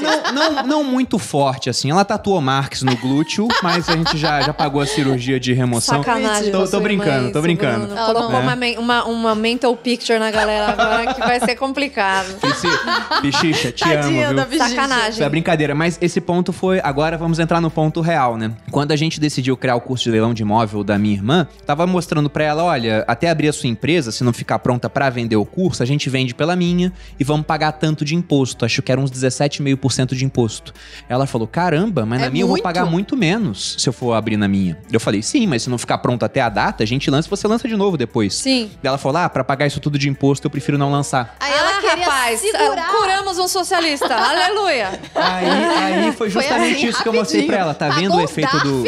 [0.00, 1.90] Não, não, não muito forte, assim.
[1.90, 5.98] Ela tatuou Marx no glúteo, mas a gente já, já pagou a cirurgia de remoção.
[6.02, 6.50] Sacanagem.
[6.50, 7.86] Tô- tô brincando, tô brincando.
[7.86, 7.96] Bruno.
[7.96, 12.26] Ela Colocou não- uma, uma, uma mental picture na galera agora que vai ser complicado.
[12.44, 12.68] Esse,
[13.22, 14.58] bichicha, te Tadinha amo, viu?
[14.58, 15.10] Sacanagem.
[15.10, 16.80] Isso é brincadeira, mas esse ponto foi.
[16.82, 18.52] Agora vamos entrar no ponto real, né?
[18.70, 21.86] Quando a gente decidiu criar o curso de leilão de imóvel da minha irmã, tava
[21.86, 25.36] mostrando pra ela: olha, até abrir a sua empresa, se não ficar pronta pra vender
[25.36, 28.64] o curso, a gente vende pela minha e vamos pagar tanto de imposto.
[28.64, 29.10] Acho que era uns
[29.64, 30.72] 17,5% de imposto.
[31.08, 32.62] Ela falou: caramba, mas na É minha eu vou muito.
[32.62, 34.78] pagar muito menos se eu for abrir na minha.
[34.92, 37.30] Eu falei: sim, mas se não ficar pronto até a data, a gente lança e
[37.30, 38.34] você lança de novo depois.
[38.34, 38.70] Sim.
[38.82, 41.36] Ela falou: ah, pra pagar isso tudo de imposto, eu prefiro não lançar.
[41.40, 42.88] Aí ela ah, queria rapaz, segurar.
[42.90, 44.14] curamos um socialista.
[44.14, 45.00] Aleluia.
[45.14, 47.74] Aí, aí foi justamente assim, isso que eu mostrei pra ela.
[47.74, 48.84] Tá vendo Pagou o efeito do.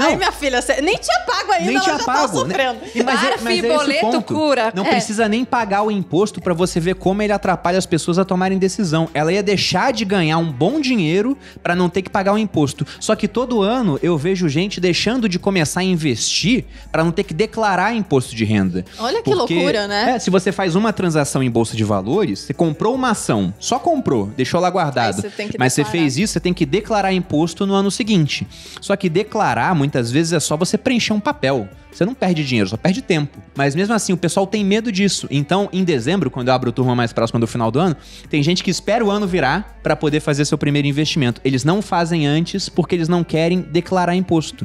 [0.00, 0.06] Não.
[0.10, 2.20] Ai, minha filha, você nem tinha pago ainda, Nem ela tinha já pago.
[2.28, 2.80] tá sofrendo.
[2.80, 2.88] né?
[2.94, 4.22] E mas é- Darf mas é esse boleto ponto.
[4.34, 4.72] cura.
[4.74, 4.90] Não É.
[4.90, 8.58] precisa nem pagar o imposto pra você ver como ele atrapalha as pessoas a tomarem
[8.58, 9.08] decisão.
[9.14, 12.86] Ela ia deixar de ganhar um bom dinheiro pra não ter que pagar o imposto.
[12.98, 17.24] Só que todo ano eu vejo gente deixando de começar a investir pra não ter
[17.24, 18.84] que declarar imposto de renda.
[18.98, 20.12] Olha que loucura, né?
[20.16, 23.78] É, se você faz uma transação em bolsa de valores, você comprou uma ação, só
[23.78, 25.16] comprou, deixou lá guardado.
[25.16, 25.98] Aí você tem que Mas você declarar.
[26.00, 28.46] fez isso, você tem que declarar imposto no ano seguinte.
[28.80, 31.68] Só que declarar, muitas vezes, é só você preencher um papel.
[31.90, 33.42] Você não perde dinheiro, só perde tempo.
[33.56, 35.26] Mas mesmo assim, o pessoal tem medo disso.
[35.28, 37.96] Então, em dezembro, quando eu abro turma mais próxima do final do ano,
[38.28, 41.40] tem gente que espera o ano virar pra poder fazer seu primeiro investimento.
[41.44, 44.64] Eles não fazem antes porque eles não querem declarar imposto.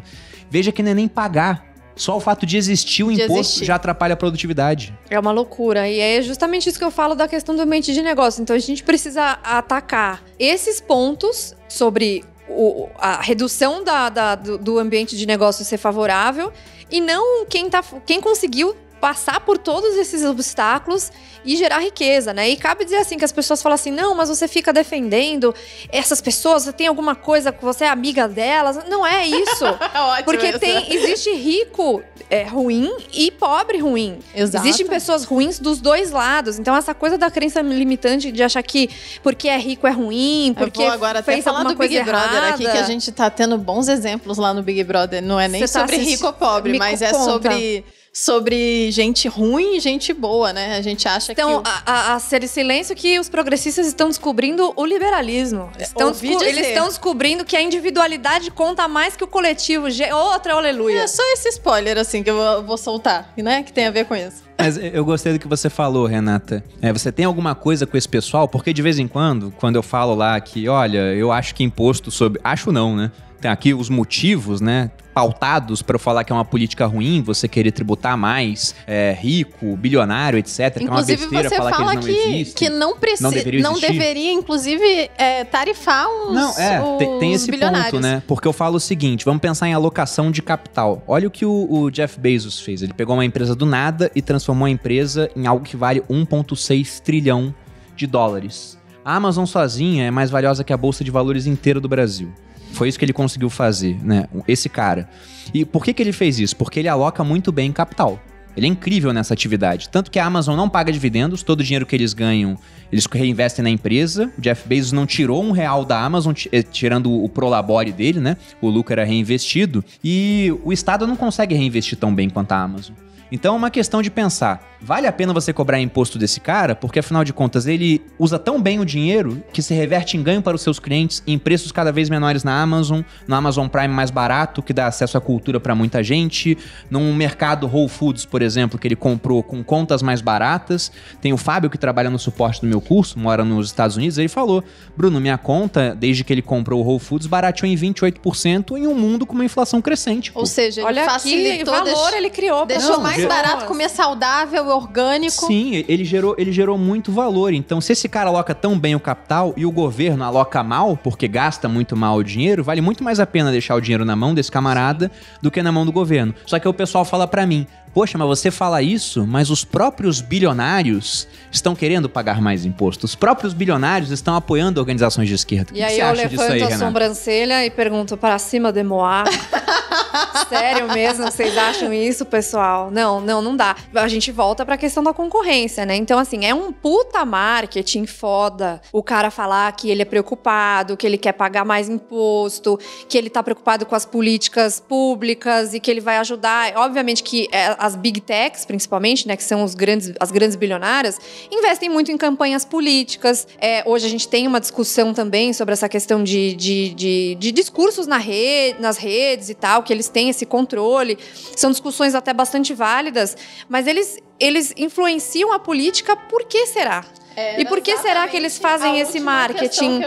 [0.51, 1.65] Veja que não é nem pagar.
[1.95, 3.65] Só o fato de existir o De imposto existir.
[3.65, 4.93] já atrapalha a produtividade.
[5.09, 5.89] É uma loucura.
[5.89, 8.41] E é justamente isso que eu falo da questão do ambiente de negócio.
[8.41, 14.79] Então a gente precisa atacar esses pontos sobre o- a redução da- da- do, do
[14.79, 16.51] ambiente de negócio ser favorável
[16.91, 18.75] e não quem, tá, quem conseguiu
[19.05, 21.11] passar por todos esses obstáculos
[21.45, 22.49] e gerar riqueza, né?
[22.49, 25.53] E cabe dizer assim que as pessoas falam assim: "Não, mas você fica defendendo
[25.89, 28.79] essas pessoas, você tem alguma coisa que você é amiga delas".
[28.89, 29.63] Não é isso.
[29.63, 30.59] É ótimo Porque isso.
[30.59, 32.01] tem, existe rico
[32.31, 34.17] é, ruim e pobre ruim.
[34.33, 34.65] Exato.
[34.65, 36.57] Existem pessoas ruins dos dois lados.
[36.57, 38.89] Então, essa coisa da crença limitante de achar que
[39.21, 41.93] porque é rico é ruim, porque eu vou agora até fez falar alguma do Big
[41.95, 42.55] coisa Brother errada.
[42.55, 45.21] aqui, que a gente tá tendo bons exemplos lá no Big Brother.
[45.21, 47.23] Não é nem tá sobre rico ou pobre, Me mas é conta.
[47.23, 47.85] sobre,
[48.17, 50.77] sobre gente ruim e gente boa, né?
[50.77, 51.69] A gente acha Então, que...
[51.69, 55.69] o- a, a, ser silêncio que os progressistas estão descobrindo o liberalismo.
[55.77, 56.49] Estão ouvi desco- dizer.
[56.57, 59.87] eles estão descobrindo que a individualidade conta mais que o coletivo.
[60.31, 61.01] Outra aleluia.
[61.01, 63.63] É só esse spoiler, assim, que eu vou, vou soltar, né?
[63.63, 64.45] Que tem a ver com isso.
[64.57, 66.63] Mas eu gostei do que você falou, Renata.
[66.81, 68.47] É, você tem alguma coisa com esse pessoal?
[68.47, 72.09] Porque de vez em quando, quando eu falo lá que, olha, eu acho que imposto
[72.09, 72.39] sobre.
[72.41, 73.11] Acho não, né?
[73.45, 74.89] Tem aqui os motivos, né?
[75.13, 79.77] Pautados pra eu falar que é uma política ruim, você querer tributar mais é, rico,
[79.77, 80.55] bilionário, etc.
[80.55, 82.53] que é uma Inclusive, besteira você falar que fala eles não que, existem.
[82.55, 83.23] que não precisa.
[83.23, 87.99] Não deveria Não deveria, inclusive, é, tarifar os, Não, é, tem, tem os esse ponto,
[87.99, 88.23] né?
[88.25, 91.03] Porque eu falo o seguinte: vamos pensar em alocação de capital.
[91.07, 92.81] Olha o que o, o Jeff Bezos fez.
[92.81, 96.99] Ele pegou uma empresa do nada e transformou a empresa em algo que vale 1,6
[96.99, 97.53] trilhão
[97.95, 98.75] de dólares.
[99.05, 102.33] A Amazon sozinha é mais valiosa que a bolsa de valores inteira do Brasil.
[102.73, 104.27] Foi isso que ele conseguiu fazer, né?
[104.47, 105.09] Esse cara.
[105.53, 106.55] E por que, que ele fez isso?
[106.55, 108.19] Porque ele aloca muito bem capital.
[108.55, 109.89] Ele é incrível nessa atividade.
[109.89, 112.57] Tanto que a Amazon não paga dividendos, todo o dinheiro que eles ganham,
[112.91, 114.31] eles reinvestem na empresa.
[114.37, 118.37] O Jeff Bezos não tirou um real da Amazon, eh, tirando o prolabore dele, né?
[118.61, 119.83] O lucro era reinvestido.
[120.03, 122.95] E o Estado não consegue reinvestir tão bem quanto a Amazon.
[123.35, 126.73] Então é uma questão de pensar, vale a pena você cobrar imposto desse cara?
[126.73, 130.41] Porque afinal de contas ele usa tão bem o dinheiro que se reverte em ganho
[130.41, 134.09] para os seus clientes em preços cada vez menores na Amazon, no Amazon Prime mais
[134.09, 136.57] barato, que dá acesso à cultura para muita gente,
[136.89, 140.89] num mercado Whole Foods, por exemplo, que ele comprou com contas mais baratas.
[141.19, 144.29] Tem o Fábio que trabalha no suporte do meu curso, mora nos Estados Unidos, ele
[144.29, 144.63] falou:
[144.95, 148.95] "Bruno, minha conta, desde que ele comprou o Whole Foods, barateou em 28% em um
[148.95, 152.65] mundo com uma inflação crescente." pô." Ou seja, ele Olha que valor ele criou.
[152.65, 153.01] deixou nós.
[153.03, 155.47] mais mais barato comer saudável, orgânico.
[155.47, 157.53] Sim, ele gerou, ele gerou muito valor.
[157.53, 161.27] Então, se esse cara aloca tão bem o capital e o governo aloca mal, porque
[161.27, 164.33] gasta muito mal o dinheiro, vale muito mais a pena deixar o dinheiro na mão
[164.33, 165.11] desse camarada
[165.41, 166.33] do que na mão do governo.
[166.45, 170.19] Só que o pessoal fala para mim: Poxa, mas você fala isso, mas os próprios
[170.19, 173.05] bilionários estão querendo pagar mais imposto.
[173.05, 175.71] Os próprios bilionários estão apoiando organizações de esquerda.
[175.73, 176.83] E aí eu levanto aí, a Renato?
[176.83, 179.23] sobrancelha e pergunto para cima de Moá.
[180.49, 181.25] Sério mesmo?
[181.25, 182.91] Vocês acham isso, pessoal?
[182.91, 183.75] Não, não, não dá.
[183.93, 185.95] A gente volta para a questão da concorrência, né?
[185.95, 191.07] Então, assim, é um puta marketing foda o cara falar que ele é preocupado, que
[191.07, 192.77] ele quer pagar mais imposto,
[193.07, 196.73] que ele tá preocupado com as políticas públicas e que ele vai ajudar.
[196.75, 201.19] Obviamente que é, as big techs, principalmente, né, que são os grandes, as grandes bilionárias,
[201.51, 203.47] investem muito em campanhas políticas.
[203.59, 207.51] É, hoje a gente tem uma discussão também sobre essa questão de, de, de, de
[207.51, 211.17] discursos na rede, nas redes e tal, que eles têm esse controle.
[211.55, 213.37] São discussões até bastante válidas,
[213.69, 217.05] mas eles, eles influenciam a política por que será?
[217.35, 220.01] É, e por que será que eles fazem esse marketing?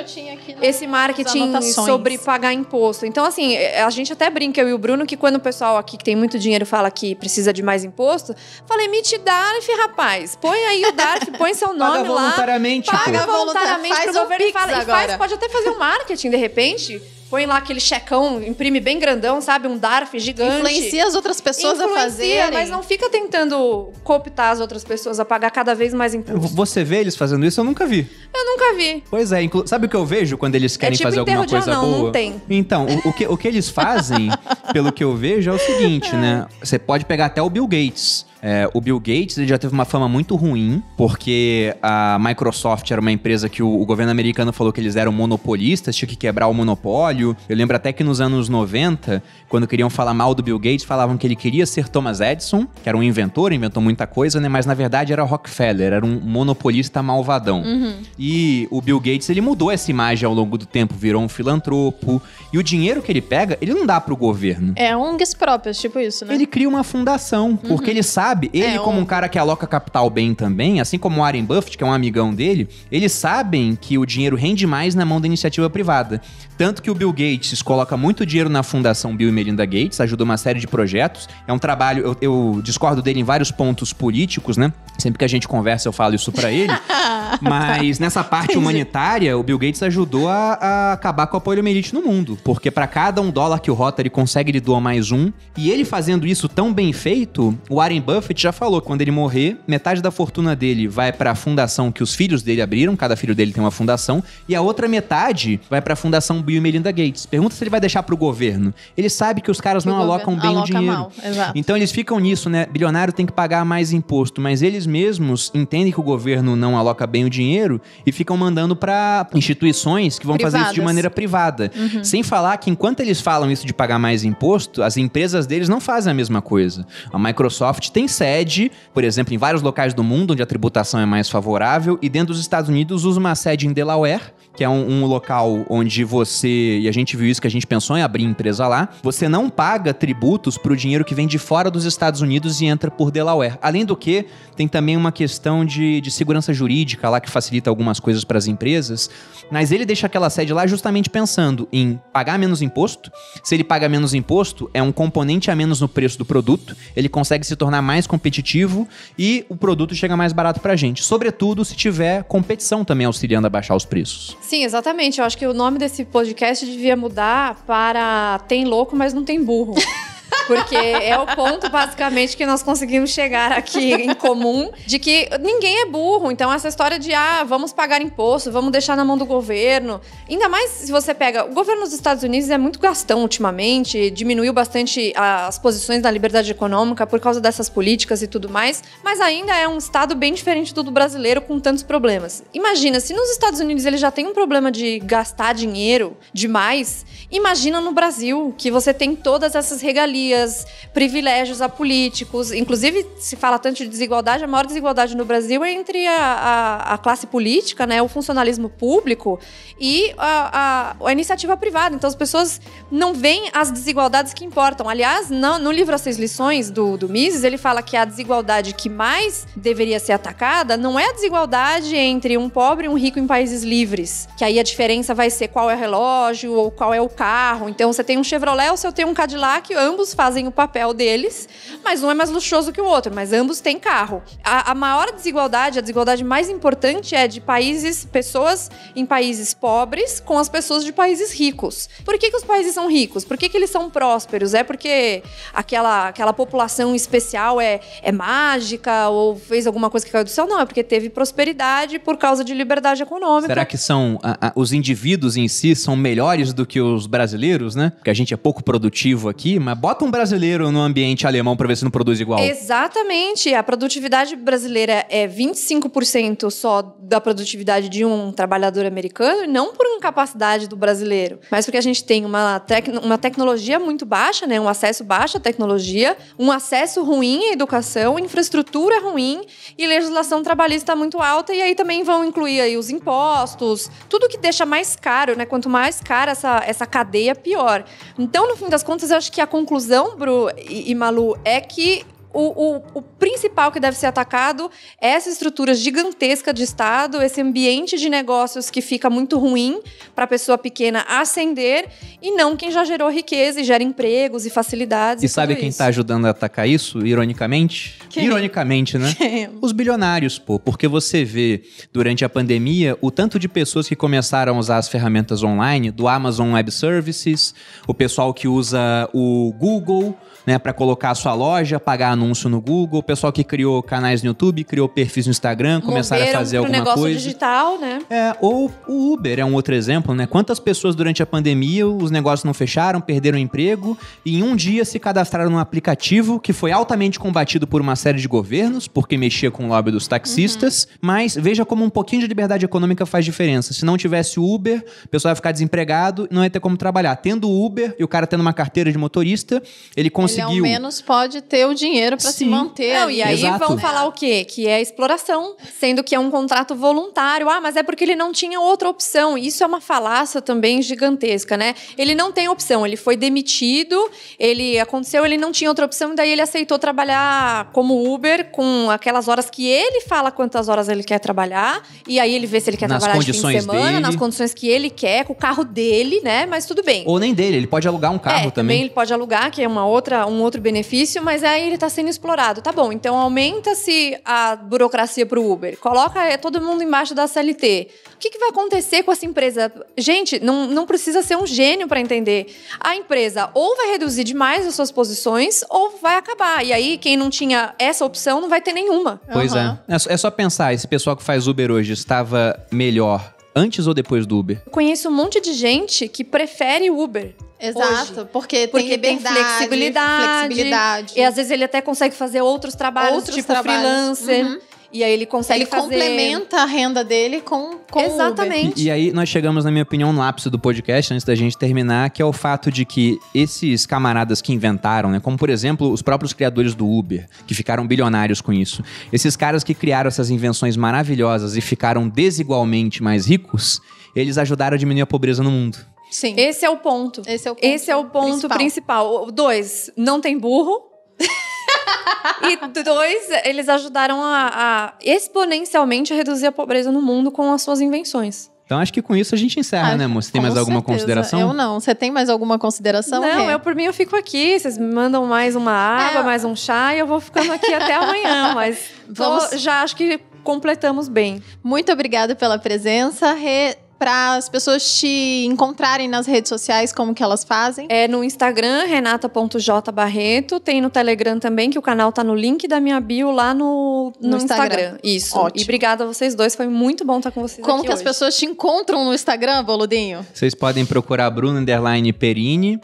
[0.62, 3.04] esse marketing sobre pagar imposto.
[3.04, 5.76] Então, assim, é, a gente até brinca, eu e o Bruno, que quando o pessoal
[5.76, 8.34] aqui que tem muito dinheiro fala que precisa de mais imposto,
[8.66, 10.36] fala, emite DARF, rapaz.
[10.36, 12.20] Põe aí o DARF, põe seu nome paga lá.
[12.22, 14.82] Voluntariamente, paga voluntariamente pro governo e fala.
[14.82, 18.98] E faz, pode até fazer um marketing, de repente põe lá aquele checão, imprime bem
[18.98, 19.68] grandão, sabe?
[19.68, 20.56] Um DARF gigante.
[20.56, 22.52] Influencia as outras pessoas Influencia, a fazerem.
[22.52, 26.54] mas não fica tentando cooptar as outras pessoas a pagar cada vez mais imposto.
[26.54, 27.60] Você vê eles fazendo isso?
[27.60, 28.06] Eu nunca vi.
[28.34, 29.04] Eu nunca vi.
[29.10, 31.70] Pois é, sabe o que eu vejo quando eles querem é tipo fazer alguma coisa
[31.72, 32.02] anão, boa?
[32.04, 32.42] Não tem.
[32.48, 34.30] Então, o, o, que, o que eles fazem,
[34.72, 36.46] pelo que eu vejo, é o seguinte, né?
[36.60, 38.26] Você pode pegar até o Bill Gates.
[38.42, 43.00] É, o Bill Gates ele já teve uma fama muito ruim, porque a Microsoft era
[43.00, 46.46] uma empresa que o, o, governo americano falou que eles eram monopolistas, tinha que quebrar
[46.48, 47.36] o monopólio.
[47.48, 51.16] Eu lembro até que nos anos 90, quando queriam falar mal do Bill Gates, falavam
[51.16, 54.48] que ele queria ser Thomas Edison, que era um inventor, inventou muita coisa, né?
[54.48, 57.62] Mas na verdade era Rockefeller, era um monopolista malvadão.
[57.62, 57.94] Uhum.
[58.18, 62.22] E o Bill Gates, ele mudou essa imagem ao longo do tempo, virou um filantropo.
[62.52, 64.72] E o dinheiro que ele pega, ele não dá pro governo.
[64.76, 66.34] É ONGs próprias, tipo isso, né?
[66.34, 67.56] Ele cria uma fundação, uhum.
[67.56, 70.98] porque ele sabe sabe, ele é, como um cara que aloca capital bem também, assim
[70.98, 74.66] como o Warren Buffett, que é um amigão dele, eles sabem que o dinheiro rende
[74.66, 76.20] mais na mão da iniciativa privada.
[76.58, 80.24] Tanto que o Bill Gates coloca muito dinheiro na fundação Bill e Melinda Gates, ajuda
[80.24, 81.28] uma série de projetos.
[81.46, 84.72] É um trabalho, eu, eu discordo dele em vários pontos políticos, né?
[84.98, 86.72] Sempre que a gente conversa, eu falo isso para ele.
[87.40, 92.02] Mas nessa parte humanitária, o Bill Gates ajudou a, a acabar com a poliomielite no
[92.02, 92.36] mundo.
[92.42, 95.30] Porque para cada um dólar que o Rotary consegue, ele doa mais um.
[95.56, 99.58] E ele fazendo isso tão bem feito, o Warren Buffett já falou: quando ele morrer,
[99.64, 103.34] metade da fortuna dele vai para a fundação que os filhos dele abriram, cada filho
[103.34, 106.90] dele tem uma fundação, e a outra metade vai para a fundação Bill e Melinda
[106.90, 107.26] Gates.
[107.26, 108.72] Pergunta se ele vai deixar pro governo.
[108.96, 111.08] Ele sabe que os caras não alocam bem aloca o dinheiro.
[111.54, 112.64] Então eles ficam nisso, né?
[112.64, 117.06] Bilionário tem que pagar mais imposto, mas eles mesmos entendem que o governo não aloca
[117.06, 120.58] bem o dinheiro e ficam mandando para instituições que vão Privadas.
[120.58, 121.70] fazer isso de maneira privada.
[121.76, 122.02] Uhum.
[122.02, 125.80] Sem falar que enquanto eles falam isso de pagar mais imposto, as empresas deles não
[125.80, 126.86] fazem a mesma coisa.
[127.12, 131.04] A Microsoft tem sede, por exemplo, em vários locais do mundo onde a tributação é
[131.04, 134.90] mais favorável e dentro dos Estados Unidos usa uma sede em Delaware que é um,
[134.90, 138.24] um, local onde você, e a gente viu isso que a gente pensou em abrir
[138.24, 142.20] empresa lá, você não paga tributos para o dinheiro que vem de fora dos Estados
[142.20, 143.58] Unidos e entra por Delaware.
[143.62, 144.26] Além do que,
[144.56, 148.46] tem também uma questão de, de segurança jurídica lá que facilita algumas coisas para as
[148.46, 149.10] empresas,
[149.50, 153.10] mas ele deixa aquela sede lá justamente pensando em pagar menos imposto.
[153.42, 157.08] Se ele paga menos imposto, é um componente a menos no preço do produto, ele
[157.08, 158.86] consegue se tornar mais competitivo
[159.18, 161.02] e o produto chega mais barato para a gente.
[161.02, 164.36] Sobretudo se tiver competição também auxiliando a baixar os preços.
[164.40, 165.20] Sim, exatamente.
[165.20, 166.27] Eu acho que o nome desse podcast
[166.66, 169.74] devia mudar para Tem Louco, mas não tem burro.
[170.48, 175.82] Porque é o ponto, basicamente, que nós conseguimos chegar aqui em comum de que ninguém
[175.82, 176.32] é burro.
[176.32, 180.00] Então, essa história de, ah, vamos pagar imposto, vamos deixar na mão do governo.
[180.28, 181.44] Ainda mais se você pega.
[181.44, 186.50] O governo dos Estados Unidos é muito gastão ultimamente, diminuiu bastante as posições da liberdade
[186.50, 190.72] econômica por causa dessas políticas e tudo mais, mas ainda é um estado bem diferente
[190.72, 192.42] do, do brasileiro com tantos problemas.
[192.54, 197.80] Imagina, se nos Estados Unidos ele já tem um problema de gastar dinheiro demais, imagina
[197.80, 202.52] no Brasil, que você tem todas essas regalias regalias, privilégios a políticos.
[202.52, 206.94] Inclusive, se fala tanto de desigualdade, a maior desigualdade no Brasil é entre a, a,
[206.94, 209.38] a classe política, né, o funcionalismo público
[209.78, 211.94] e a, a, iniciativa privada.
[211.94, 212.60] Então, as pessoas
[212.90, 214.88] não veem as desigualdades que importam.
[214.88, 218.74] Aliás, no, no livro As Seis Lições do, do Mises, ele fala que a desigualdade
[218.74, 223.18] que mais deveria ser atacada não é a desigualdade entre um pobre e um rico
[223.18, 226.92] em países livres, que aí a diferença vai ser qual é o relógio ou qual
[226.92, 227.68] é o carro.
[227.68, 231.48] Então, você tem um Chevrolet ou você tem um Cadillac, ambos fazem o papel deles,
[231.84, 234.22] mas um é mais luxuoso que o outro, mas ambos têm carro.
[234.44, 240.20] A, a maior desigualdade, a desigualdade mais importante é de países, pessoas em países pobres
[240.20, 241.88] com as pessoas de países ricos.
[242.04, 243.24] Por que, que os países são ricos?
[243.24, 244.54] Por que, que eles são prósperos?
[244.54, 245.22] É porque
[245.52, 250.46] aquela, aquela população especial é, é mágica ou fez alguma coisa que caiu do céu?
[250.46, 253.48] Não, é porque teve prosperidade por causa de liberdade econômica.
[253.48, 257.74] Será que são a, a, os indivíduos em si são melhores do que os brasileiros,
[257.74, 257.92] né?
[257.96, 261.68] Porque a gente é pouco produtivo aqui, mas bota um brasileiro no ambiente alemão para
[261.68, 262.40] ver se não produz igual.
[262.40, 263.54] Exatamente.
[263.54, 270.66] A produtividade brasileira é 25% só da produtividade de um trabalhador americano, não por incapacidade
[270.68, 274.60] do brasileiro, mas porque a gente tem uma, tec uma tecnologia muito baixa, né?
[274.60, 279.42] Um acesso baixo à tecnologia, um acesso ruim à educação, infraestrutura ruim
[279.76, 281.54] e legislação trabalhista muito alta.
[281.54, 285.46] E aí também vão incluir aí os impostos, tudo que deixa mais caro, né?
[285.46, 287.84] Quanto mais cara essa, essa cadeia, pior.
[288.18, 291.60] Então, no fim das contas, eu acho que a conclusão, Bru e, e Malu, é
[291.60, 294.70] que o, o, o, principal que deve ser atacado
[295.00, 299.80] é essa estrutura gigantesca de Estado, esse ambiente de negócios que fica muito ruim
[300.14, 301.88] para a pessoa pequena ascender
[302.20, 305.22] e não quem já gerou riqueza e gera empregos e facilidades.
[305.22, 307.98] E, e sabe quem está ajudando a atacar isso, ironicamente?
[308.10, 308.26] Quem?
[308.26, 309.14] Ironicamente, né?
[309.16, 309.48] Quem?
[309.60, 310.58] Os bilionários, pô.
[310.58, 311.62] Porque você vê
[311.92, 316.06] durante a pandemia o tanto de pessoas que começaram a usar as ferramentas online do
[316.06, 317.54] Amazon Web Services,
[317.86, 320.16] o pessoal que usa o Google
[320.48, 324.22] né, para colocar a sua loja, pagar anúncio no Google, o pessoal que criou canais
[324.22, 327.18] no YouTube, criou perfis no Instagram, começaram a fazer alguma negócio coisa.
[327.18, 327.98] digital, né?
[328.08, 330.26] É, ou o Uber é um outro exemplo, né?
[330.26, 334.86] Quantas pessoas durante a pandemia os negócios não fecharam, perderam emprego e em um dia
[334.86, 339.50] se cadastraram num aplicativo que foi altamente combatido por uma série de governos, porque mexia
[339.50, 340.96] com o lobby dos taxistas, uhum.
[341.02, 343.74] mas veja como um pouquinho de liberdade econômica faz diferença.
[343.74, 346.78] Se não tivesse o Uber, o pessoal ia ficar desempregado e não ia ter como
[346.78, 347.16] trabalhar.
[347.16, 349.62] Tendo o Uber e o cara tendo uma carteira de motorista,
[349.94, 350.64] ele conseguiu conseguiu.
[350.64, 352.94] Ele ao menos pode ter o dinheiro para se manter.
[353.00, 353.66] Não, e aí Exato.
[353.66, 354.44] vão falar o quê?
[354.44, 357.48] Que é exploração, sendo que é um contrato voluntário.
[357.48, 359.36] Ah, mas é porque ele não tinha outra opção.
[359.36, 361.74] Isso é uma falácia também gigantesca, né?
[361.96, 366.16] Ele não tem opção, ele foi demitido, ele aconteceu, ele não tinha outra opção, e
[366.16, 371.02] daí ele aceitou trabalhar como Uber com aquelas horas que ele fala quantas horas ele
[371.02, 373.84] quer trabalhar, e aí ele vê se ele quer nas trabalhar de fim de semana,
[373.84, 374.00] dele.
[374.00, 376.46] nas condições que ele quer, com o carro dele, né?
[376.46, 377.04] Mas tudo bem.
[377.06, 378.52] Ou nem dele, ele pode alugar um carro é, também.
[378.52, 378.80] também.
[378.82, 382.08] ele pode alugar, que é uma outra, um outro benefício, mas aí ele está sendo
[382.08, 382.62] explorado.
[382.62, 387.26] Tá bom, então aumenta-se a burocracia para o Uber, coloca é, todo mundo embaixo da
[387.26, 387.88] CLT.
[388.14, 389.72] O que, que, vai acontecer com essa empresa?
[389.96, 392.46] Gente, não, não precisa ser um gênio para entender.
[392.80, 396.64] A empresa ou vai reduzir demais as suas posições ou vai acabar.
[396.64, 399.20] E aí, quem não tinha essa opção não vai ter nenhuma.
[399.32, 399.58] Pois uhum.
[399.58, 399.78] é.
[400.08, 404.38] É só pensar, esse pessoal que faz Uber hoje estava melhor antes ou depois do
[404.38, 404.62] Uber?
[404.64, 407.34] Eu conheço um monte de gente que prefere Uber.
[407.60, 408.28] Exato, hoje.
[408.32, 411.12] porque, porque tem tem flexibilidade, flexibilidade.
[411.16, 414.20] E às vezes ele até consegue fazer outros trabalhos, outros tipo trabalhos.
[414.20, 414.46] freelancer.
[414.46, 414.60] Uhum.
[414.90, 415.82] E aí ele consegue ele fazer...
[415.82, 418.80] complementa a renda dele com, com Exatamente.
[418.80, 421.58] E, e, aí nós chegamos, na minha opinião, no ápice do podcast, antes da gente
[421.58, 425.92] terminar, que é o fato de que esses camaradas que inventaram, né, como por exemplo
[425.92, 428.82] os próprios criadores do Uber, que ficaram bilionários com isso,
[429.12, 433.82] esses caras que criaram essas invenções maravilhosas e ficaram desigualmente mais ricos,
[434.16, 435.78] eles ajudaram a diminuir a pobreza no mundo.
[436.10, 436.34] Sim.
[436.36, 437.22] Esse é o ponto.
[437.26, 438.56] Esse é o ponto, Esse é o ponto principal.
[438.56, 439.30] principal.
[439.30, 440.88] Dois, não tem burro.
[442.42, 447.62] e dois, eles ajudaram a, a, exponencialmente a reduzir a pobreza no mundo com as
[447.62, 448.50] suas invenções.
[448.68, 450.22] Então acho que com isso a gente encerra, ah, né, amor?
[450.22, 450.98] Você tem mais alguma certeza.
[450.98, 451.40] consideração?
[451.40, 451.80] Eu não.
[451.80, 453.22] Você tem mais alguma consideração?
[453.22, 454.60] Não, eu por mim eu fico aqui.
[454.60, 456.22] Vocês me mandam mais uma água, é.
[456.22, 458.52] mais um chá e eu vou ficando aqui até amanhã.
[458.54, 459.48] Mas Vamos...
[459.48, 461.42] Tô, já acho que completamos bem.
[461.64, 463.32] Muito obrigada pela presença.
[463.32, 467.86] Re para as pessoas te encontrarem nas redes sociais, como que elas fazem?
[467.90, 470.60] É no Instagram, renata.jbarreto.
[470.60, 474.12] Tem no Telegram também, que o canal tá no link da minha bio lá no,
[474.20, 474.74] no, no Instagram.
[474.74, 474.98] Instagram.
[475.02, 475.36] Isso.
[475.36, 475.60] Ótimo.
[475.60, 477.98] E obrigada a vocês dois, foi muito bom estar com vocês Como que hoje.
[477.98, 480.24] as pessoas te encontram no Instagram, Boludinho?
[480.32, 482.80] Vocês podem procurar Bruno Underline Perini.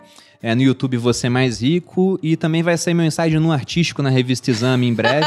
[0.47, 2.18] É, no YouTube Você Mais Rico.
[2.22, 5.26] E também vai sair meu ensaio no Artístico na revista Exame em breve.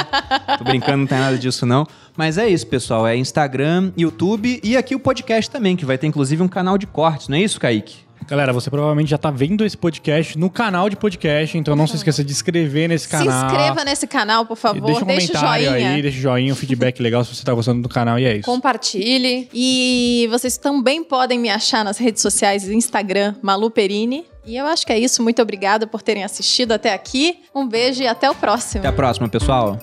[0.60, 1.88] Tô brincando, não tem nada disso não.
[2.16, 3.08] Mas é isso, pessoal.
[3.08, 6.86] É Instagram, YouTube e aqui o podcast também, que vai ter inclusive um canal de
[6.86, 8.07] cortes, não é isso, Kaique?
[8.26, 11.96] Galera, você provavelmente já está vendo esse podcast no canal de podcast, então não se
[11.96, 13.40] esqueça de inscrever nesse canal.
[13.40, 14.78] Se inscreva nesse canal, por favor.
[14.78, 15.90] E deixa um deixa comentário joinha.
[15.90, 18.46] aí, deixa joinha, um feedback legal se você está gostando do canal e é isso.
[18.46, 19.50] Compartilhe.
[19.54, 24.26] E vocês também podem me achar nas redes sociais, Instagram, Malu Perini.
[24.46, 25.22] E eu acho que é isso.
[25.22, 27.40] Muito obrigada por terem assistido até aqui.
[27.54, 28.80] Um beijo e até o próximo.
[28.80, 29.78] Até a próxima, pessoal.